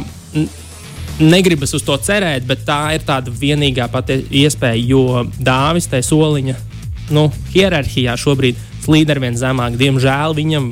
Negribas 1.22 1.76
uz 1.78 1.84
to 1.86 1.94
cerēt, 2.02 2.48
bet 2.50 2.64
tā 2.66 2.96
ir 2.96 3.04
tāda 3.06 3.30
vienīgā 3.30 3.86
iespēja, 4.32 4.80
jo 4.82 5.28
dāvis 5.38 5.86
tajā 5.92 6.08
soliņa 6.08 6.56
nu, 7.14 7.28
hierarhijā 7.54 8.16
šobrīd 8.18 8.58
slīd 8.82 9.12
ar 9.14 9.22
vien 9.22 9.38
zemāk. 9.38 9.78
Diemžēl 9.78 10.34
viņam 10.38 10.72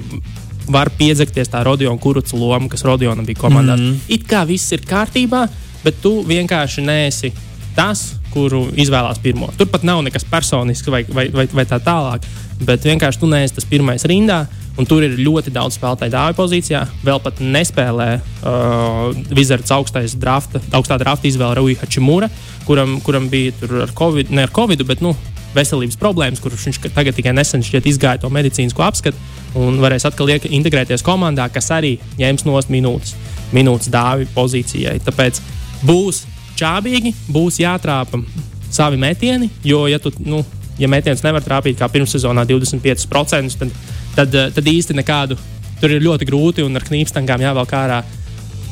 var 0.70 0.90
piedzakties 0.98 1.52
tā 1.52 1.62
Rodiona 1.66 2.00
Kuruca 2.02 2.38
loma, 2.38 2.70
kas 2.70 2.86
Rodionam 2.86 3.26
bija 3.26 3.38
komandā. 3.38 3.76
Mm 3.76 3.82
-hmm. 3.82 3.98
It 4.08 4.26
kā 4.28 4.46
viss 4.48 4.72
ir 4.72 4.82
kārtībā, 4.82 5.48
bet 5.84 6.02
tu 6.02 6.24
vienkārši 6.24 6.82
neesi 6.82 7.32
tas, 7.76 8.19
kuru 8.34 8.68
izvēlās 8.80 9.22
pirmo. 9.24 9.50
Tur 9.58 9.70
pat 9.72 9.86
nav 9.88 10.04
nekas 10.06 10.28
personisks 10.30 10.90
vai, 10.92 11.04
vai, 11.10 11.28
vai, 11.34 11.48
vai 11.54 11.66
tā 11.70 11.80
tālāk, 11.84 12.28
bet 12.66 12.88
vienkārši 12.88 13.22
tu 13.22 13.30
neesi 13.32 13.58
tas 13.58 13.70
pirmais 13.70 14.08
rindā. 14.10 14.46
Un 14.80 14.88
tur 14.88 15.04
ir 15.04 15.18
ļoti 15.20 15.52
daudz 15.52 15.76
spēlētāju 15.76 16.14
dāvju 16.14 16.36
pozīcijā. 16.38 16.86
Vēl 17.04 17.20
pat 17.20 17.42
nespēlē 17.44 18.06
uh, 18.16 19.10
Wizards 19.36 19.74
augstais 19.76 20.14
drafta, 20.16 20.62
augstā 20.72 20.96
drafta 21.02 21.28
izvēle 21.28 21.58
Rauja 21.58 21.82
Hačimura, 21.82 22.30
kuram, 22.64 22.96
kuram 23.04 23.28
bija 23.28 23.52
ar 23.84 23.92
Covid, 23.98 24.32
ne 24.32 24.46
ar 24.48 24.54
Covid, 24.56 24.86
bet 24.88 25.04
nu, 25.04 25.12
veselības 25.56 25.98
problēmas, 26.00 26.40
kurš 26.40 26.70
viņš 26.70 26.80
tagad 26.96 27.18
tikai 27.18 27.34
nesen 27.36 27.64
izgāja 27.66 28.22
to 28.24 28.32
medicīnisko 28.32 28.86
apskatu 28.86 29.60
un 29.60 29.80
varēs 29.82 30.06
atkal 30.08 30.30
integrēties 30.30 31.04
komandā, 31.06 31.50
kas 31.54 31.72
arī 31.74 31.98
ņems 32.20 32.46
nost 32.48 32.72
minūtes, 32.74 33.16
minūtes 33.56 33.90
dāvju 33.94 34.30
pozīcijai. 34.36 35.00
Tāpēc 35.06 35.42
būs 35.84 36.24
čābīgi, 36.60 37.14
būs 37.32 37.60
jātrāpa 37.64 38.22
savi 38.70 39.00
metieni, 39.02 39.50
jo, 39.66 39.86
ja 39.90 40.00
tu, 40.02 40.12
nu, 40.26 40.44
ja 40.80 40.90
metiens 40.92 41.24
nevar 41.26 41.44
trāpīt 41.46 41.80
kā 41.80 41.90
pirmssezonā 41.92 42.46
25%, 42.50 43.58
tad, 43.60 43.74
tad, 44.16 44.36
eh, 44.36 44.52
tad 44.56 44.70
īsti 44.70 44.98
nekādu 45.02 45.38
tur 45.80 45.96
ir 45.96 46.04
ļoti 46.04 46.28
grūti 46.28 46.66
un 46.66 46.76
ar 46.76 46.86
knīpstangām 46.86 47.44
jāvelk 47.44 47.76
ārā 47.76 48.02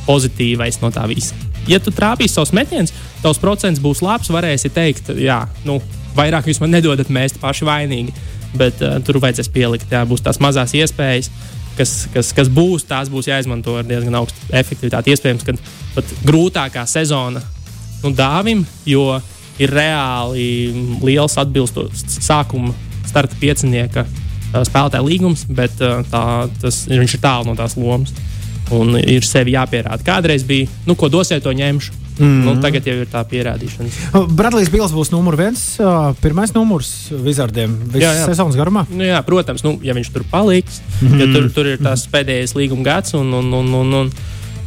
pozitīvais 0.07 0.81
no 0.83 0.91
tā 0.93 1.07
visa. 1.09 1.35
Ja 1.67 1.79
tu 1.83 1.91
trāpīsi 1.91 2.37
savus 2.37 2.53
metienus, 2.55 2.93
tavs 3.23 3.41
procents 3.43 3.81
būs 3.83 4.03
labs, 4.05 4.31
varēsi 4.31 4.71
teikt, 4.71 5.11
jā, 5.19 5.41
nu, 5.67 5.81
vairāk 6.15 6.47
jūs 6.47 6.61
man 6.63 6.71
nedodat, 6.75 7.11
mēs 7.11 7.35
paši 7.41 7.67
vainīgi. 7.67 8.15
Bet 8.57 8.79
uh, 8.79 8.95
tur 9.03 9.19
vajadzēs 9.19 9.49
pielikt, 9.51 9.91
jā, 9.91 10.05
būs 10.07 10.23
tās 10.23 10.39
mazās 10.39 10.71
iespējas, 10.79 11.27
kas, 11.75 11.91
kas, 12.13 12.31
kas 12.33 12.47
būs, 12.47 12.87
tās 12.87 13.11
būs 13.11 13.27
jāizmanto 13.27 13.75
ar 13.77 13.85
diezgan 13.87 14.15
augstu 14.21 14.55
efektivitāti. 14.55 15.11
Iespējams, 15.11 15.43
ka 15.43 15.57
pat 15.97 16.13
grūtākā 16.25 16.85
sezona 16.87 17.43
nu, 18.03 18.13
dāvim, 18.15 18.65
jo 18.85 19.19
ir 19.57 19.73
reāli 19.73 20.47
liels 21.01 21.37
atbilstošs 21.41 22.19
sākuma 22.21 22.73
starta 23.07 23.37
piecinieka 23.39 24.05
spēlētāja 24.67 25.03
līgums, 25.05 25.45
bet 25.49 25.75
tā, 25.77 26.23
tas, 26.61 26.83
viņš 26.89 27.17
ir 27.17 27.23
tālu 27.23 27.49
no 27.49 27.55
tās 27.57 27.77
lomas. 27.77 28.13
Un 28.73 28.97
ir 28.99 29.23
sevi 29.23 29.53
jāpierāda. 29.55 30.03
Kādreiz 30.03 30.43
bija, 30.43 30.67
nu, 30.87 30.97
ko 30.99 31.07
dosiet, 31.11 31.43
to 31.43 31.53
ņemšu. 31.55 31.93
Mm 32.17 32.25
-hmm. 32.25 32.45
nu, 32.45 32.61
tagad 32.61 32.87
jau 32.87 32.95
ir 32.97 33.07
tā 33.07 33.21
pierādīšana. 33.29 33.89
Bradlijs 34.39 34.71
Bils 34.73 34.91
būs 34.91 35.11
numur 35.11 35.35
viens, 35.37 35.77
pirmais 36.21 36.53
numurs 36.53 37.11
Vizardiem 37.11 37.77
visas 37.93 38.25
sezonas 38.25 38.55
garumā. 38.55 38.85
Nu, 38.89 39.03
jā, 39.03 39.21
protams, 39.21 39.63
nu, 39.63 39.79
ja 39.83 39.93
viņš 39.93 40.09
tur 40.13 40.23
paliks, 40.31 40.81
mm 41.01 41.07
-hmm. 41.07 41.19
ja 41.19 41.33
tur, 41.33 41.51
tur 41.51 41.67
ir 41.67 41.77
tās 41.77 42.07
pēdējais 42.11 42.55
līguma 42.55 42.83
gads 42.83 43.13
un, 43.13 43.33
un, 43.33 43.53
un, 43.53 43.73
un, 43.73 43.93
un 43.93 44.11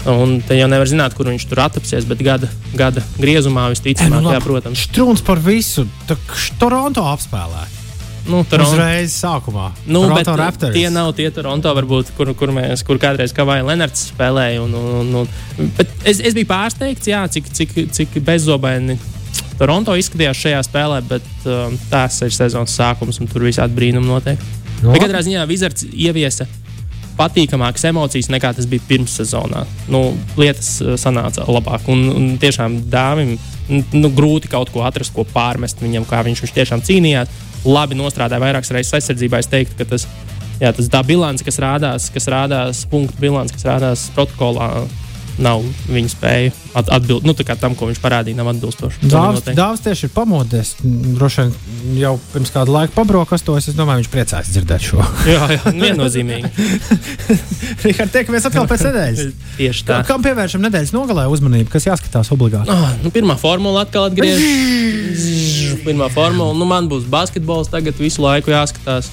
Un 0.08 0.38
te 0.46 0.56
jau 0.56 0.68
nevar 0.70 0.88
zināt, 0.88 1.12
kur 1.16 1.28
viņš 1.28 1.44
tur 1.50 1.60
attapsies, 1.66 2.06
bet 2.08 2.22
gada, 2.24 2.48
gada 2.72 3.02
griezumā 3.20 3.66
visticamāk, 3.74 4.22
nu, 4.24 4.32
jā, 4.32 4.40
protams. 4.40 4.86
Strūns 4.88 5.20
par 5.26 5.42
visu. 5.44 5.84
Toronto 6.60 7.04
apspēlē. 7.10 7.66
Nu, 8.30 8.40
Toronto. 8.48 8.76
Uzreiz 8.76 9.12
sākumā. 9.16 9.70
Nu, 9.88 10.04
Toronto 10.06 10.36
Raptors. 10.40 10.74
Tie 10.76 10.88
nav 10.92 11.12
tie 11.16 11.28
Toronto, 11.34 11.72
varbūt, 11.76 12.12
kur, 12.16 12.32
kur, 12.38 12.52
mēs, 12.56 12.84
kur 12.86 13.00
kādreiz 13.00 13.34
Kavaja 13.36 13.64
Lenards 13.66 14.08
spēlēja. 14.12 14.62
Un, 14.64 14.76
un, 14.76 15.14
un, 15.22 15.72
bet 15.76 15.92
es, 16.08 16.20
es 16.20 16.36
biju 16.36 16.48
pārsteigts, 16.48 17.10
jā, 17.10 17.24
cik, 17.32 17.50
cik, 17.56 17.76
cik 17.96 18.20
bezzobaini 18.24 18.96
Toronto 19.60 19.96
izskatījās 19.98 20.40
šajā 20.40 20.62
spēlē, 20.68 21.02
bet 21.08 21.48
um, 21.48 21.76
tās 21.90 22.16
ir 22.24 22.32
sezonas 22.32 22.76
sākums 22.76 23.20
un 23.20 23.28
tur 23.28 23.44
visādi 23.44 23.76
brīnumi 23.76 24.08
notiek. 24.08 24.48
No. 24.80 24.94
Bet 24.94 25.04
katrā 25.04 25.20
ziņā 25.26 25.44
Wizards 25.48 25.84
ieviesa 25.92 26.46
patīkamākas 27.20 27.84
emocijas 27.90 28.30
nekā 28.32 28.54
tas 28.56 28.68
bija 28.70 28.86
pirms 28.88 29.18
sezonā. 29.20 29.66
Nu, 29.92 30.02
lietas 30.40 30.78
uh, 30.80 30.96
sanāca 31.00 31.44
labāk. 31.50 31.88
Un, 31.92 32.06
un 32.14 32.30
tiešām 32.40 32.80
dāvim 32.90 33.36
nu, 33.70 34.10
grūti 34.16 34.50
kaut 34.50 34.72
ko 34.74 34.84
atrast, 34.86 35.14
ko 35.14 35.26
pārmest 35.28 35.82
viņam, 35.84 36.08
kā 36.08 36.24
viņš, 36.26 36.44
viņš 36.44 36.56
tiešām 36.56 36.84
cīnījās. 36.86 37.38
Labi 37.68 37.98
nostrādāja 37.98 38.42
vairākas 38.42 38.72
reizes 38.74 38.96
aizsardzībā. 38.98 39.42
Es 39.42 39.50
teiktu, 39.52 39.76
ka 39.78 39.86
tas, 39.92 40.06
jā, 40.62 40.72
tas 40.76 40.88
tā 40.92 41.02
bilants, 41.06 41.44
kas 41.44 41.60
rādās, 41.62 42.08
kas 42.14 42.28
rādās 42.32 42.86
punktu 42.90 43.20
bilants, 43.20 43.52
kas 43.54 43.68
rādās 43.68 44.08
protokolā, 44.16 44.72
nav 45.40 45.62
viņa 45.90 46.10
spēja 46.12 46.52
atbildēt 46.76 47.26
nu, 47.26 47.34
tam, 47.60 47.74
ko 47.78 47.88
viņš 47.88 48.00
parādīja, 48.02 48.38
nav 48.38 48.50
atbilstoši. 48.52 49.08
Dāvs 49.56 49.82
tieši 49.84 50.06
ir 50.06 50.12
pamodies. 50.14 50.74
Droši 50.80 51.44
vien 51.44 51.54
jau 52.00 52.12
pirms 52.34 52.52
kāda 52.54 52.74
laika 52.74 52.94
pabrokastos. 52.94 53.70
Es 53.70 53.78
domāju, 53.78 54.02
viņš 54.02 54.10
priecājas 54.12 54.52
dzirdēt 54.52 54.84
šo. 54.84 55.00
jā, 55.32 55.48
jā 55.56 55.72
nu, 55.72 55.84
viennozīmīgi. 55.86 56.50
Rihard, 57.86 58.12
tiekamies 58.14 58.48
atkal 58.50 58.68
pēc 58.70 58.86
nedēļas. 58.88 59.32
tieši 59.60 59.86
tā. 59.88 60.02
Kam 60.08 60.24
pievēršam 60.26 60.62
nedēļas 60.68 60.94
nogalē 60.96 61.26
uzmanību, 61.32 61.72
kas 61.72 61.88
jāskatās 61.88 62.32
obligāti? 62.36 62.70
Oh, 62.70 62.94
nu, 63.04 63.12
pirmā 63.14 63.38
formula 63.40 63.86
atkal 63.86 64.10
atgriežas. 64.10 65.80
pirmā 65.86 66.10
formula. 66.14 66.54
Nu, 66.56 66.68
man 66.68 66.90
būs 66.92 67.08
basketbols 67.10 67.72
tagad 67.72 67.98
visu 68.00 68.22
laiku 68.24 68.52
jāskatās. 68.54 69.10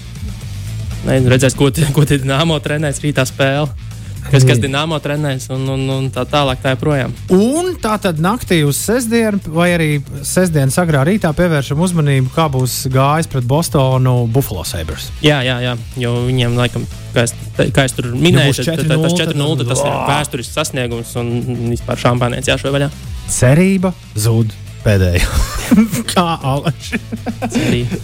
Ne, 1.07 1.21
redzēs, 1.29 1.55
ko, 1.55 1.69
ko 1.95 2.07
tie 2.09 2.19
dīnāmo 2.19 2.57
trenēs 2.63 2.99
rītā 3.03 3.23
spēlē 3.29 3.86
kas, 4.31 4.45
kas 4.47 4.61
Dienāmo 4.61 4.97
trenēs 5.03 5.47
un, 5.53 5.63
un, 5.73 5.83
un 5.93 6.09
tā 6.13 6.25
tālāk. 6.29 6.61
Tā 6.63 6.73
joprojām. 6.73 7.13
Un 7.33 7.73
tā 7.81 7.95
tad 8.01 8.21
naktī 8.23 8.61
uz 8.67 8.79
sestdienu, 8.81 9.39
vai 9.53 9.69
arī 9.75 9.89
sestdienas 10.25 10.77
agrā 10.81 11.03
rītā 11.07 11.31
pievēršam 11.37 11.81
uzmanību, 11.87 12.31
kā 12.35 12.47
būs 12.53 12.79
gājis 12.93 13.29
pret 13.31 13.47
Bostonu 13.47 14.19
Buffalo 14.31 14.65
Sabres. 14.67 15.09
Jā, 15.25 15.39
jā, 15.45 15.59
jā, 15.63 15.75
jo 16.01 16.13
viņiem 16.27 16.57
laikam. 16.59 16.87
Kā 17.15 17.25
es, 17.25 17.33
kā 17.73 17.87
es 17.87 17.95
tur 17.97 18.11
minēju, 18.13 18.53
ja 18.61 18.77
tad, 18.77 18.91
tas 18.91 19.17
4-0 19.17 19.67
tas 19.67 19.81
ir 19.81 19.99
vēsturisks 20.11 20.57
sasniegums 20.59 21.15
un 21.17 21.33
vispār 21.71 22.01
šampānēs 22.03 22.51
jāšo 22.51 22.73
vaļā. 22.75 22.91
Cerība 23.31 23.93
zūd 24.19 24.53
pēdējā. 24.85 25.27
Kā 26.13 26.27
alaši. 26.53 27.01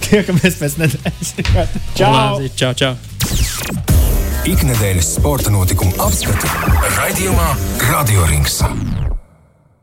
Tiekamies 0.09 0.61
pēc 0.61 0.77
nedēļas. 0.83 1.33
Čau! 1.99 2.13
čau, 2.57 2.75
čau 2.77 3.92
ikdienas 4.43 5.13
sporta 5.15 5.51
notikumu 5.53 5.95
apskatu 6.03 6.49
raidījumā 6.97 7.47
Radio 7.91 8.27
Rings. 8.27 8.59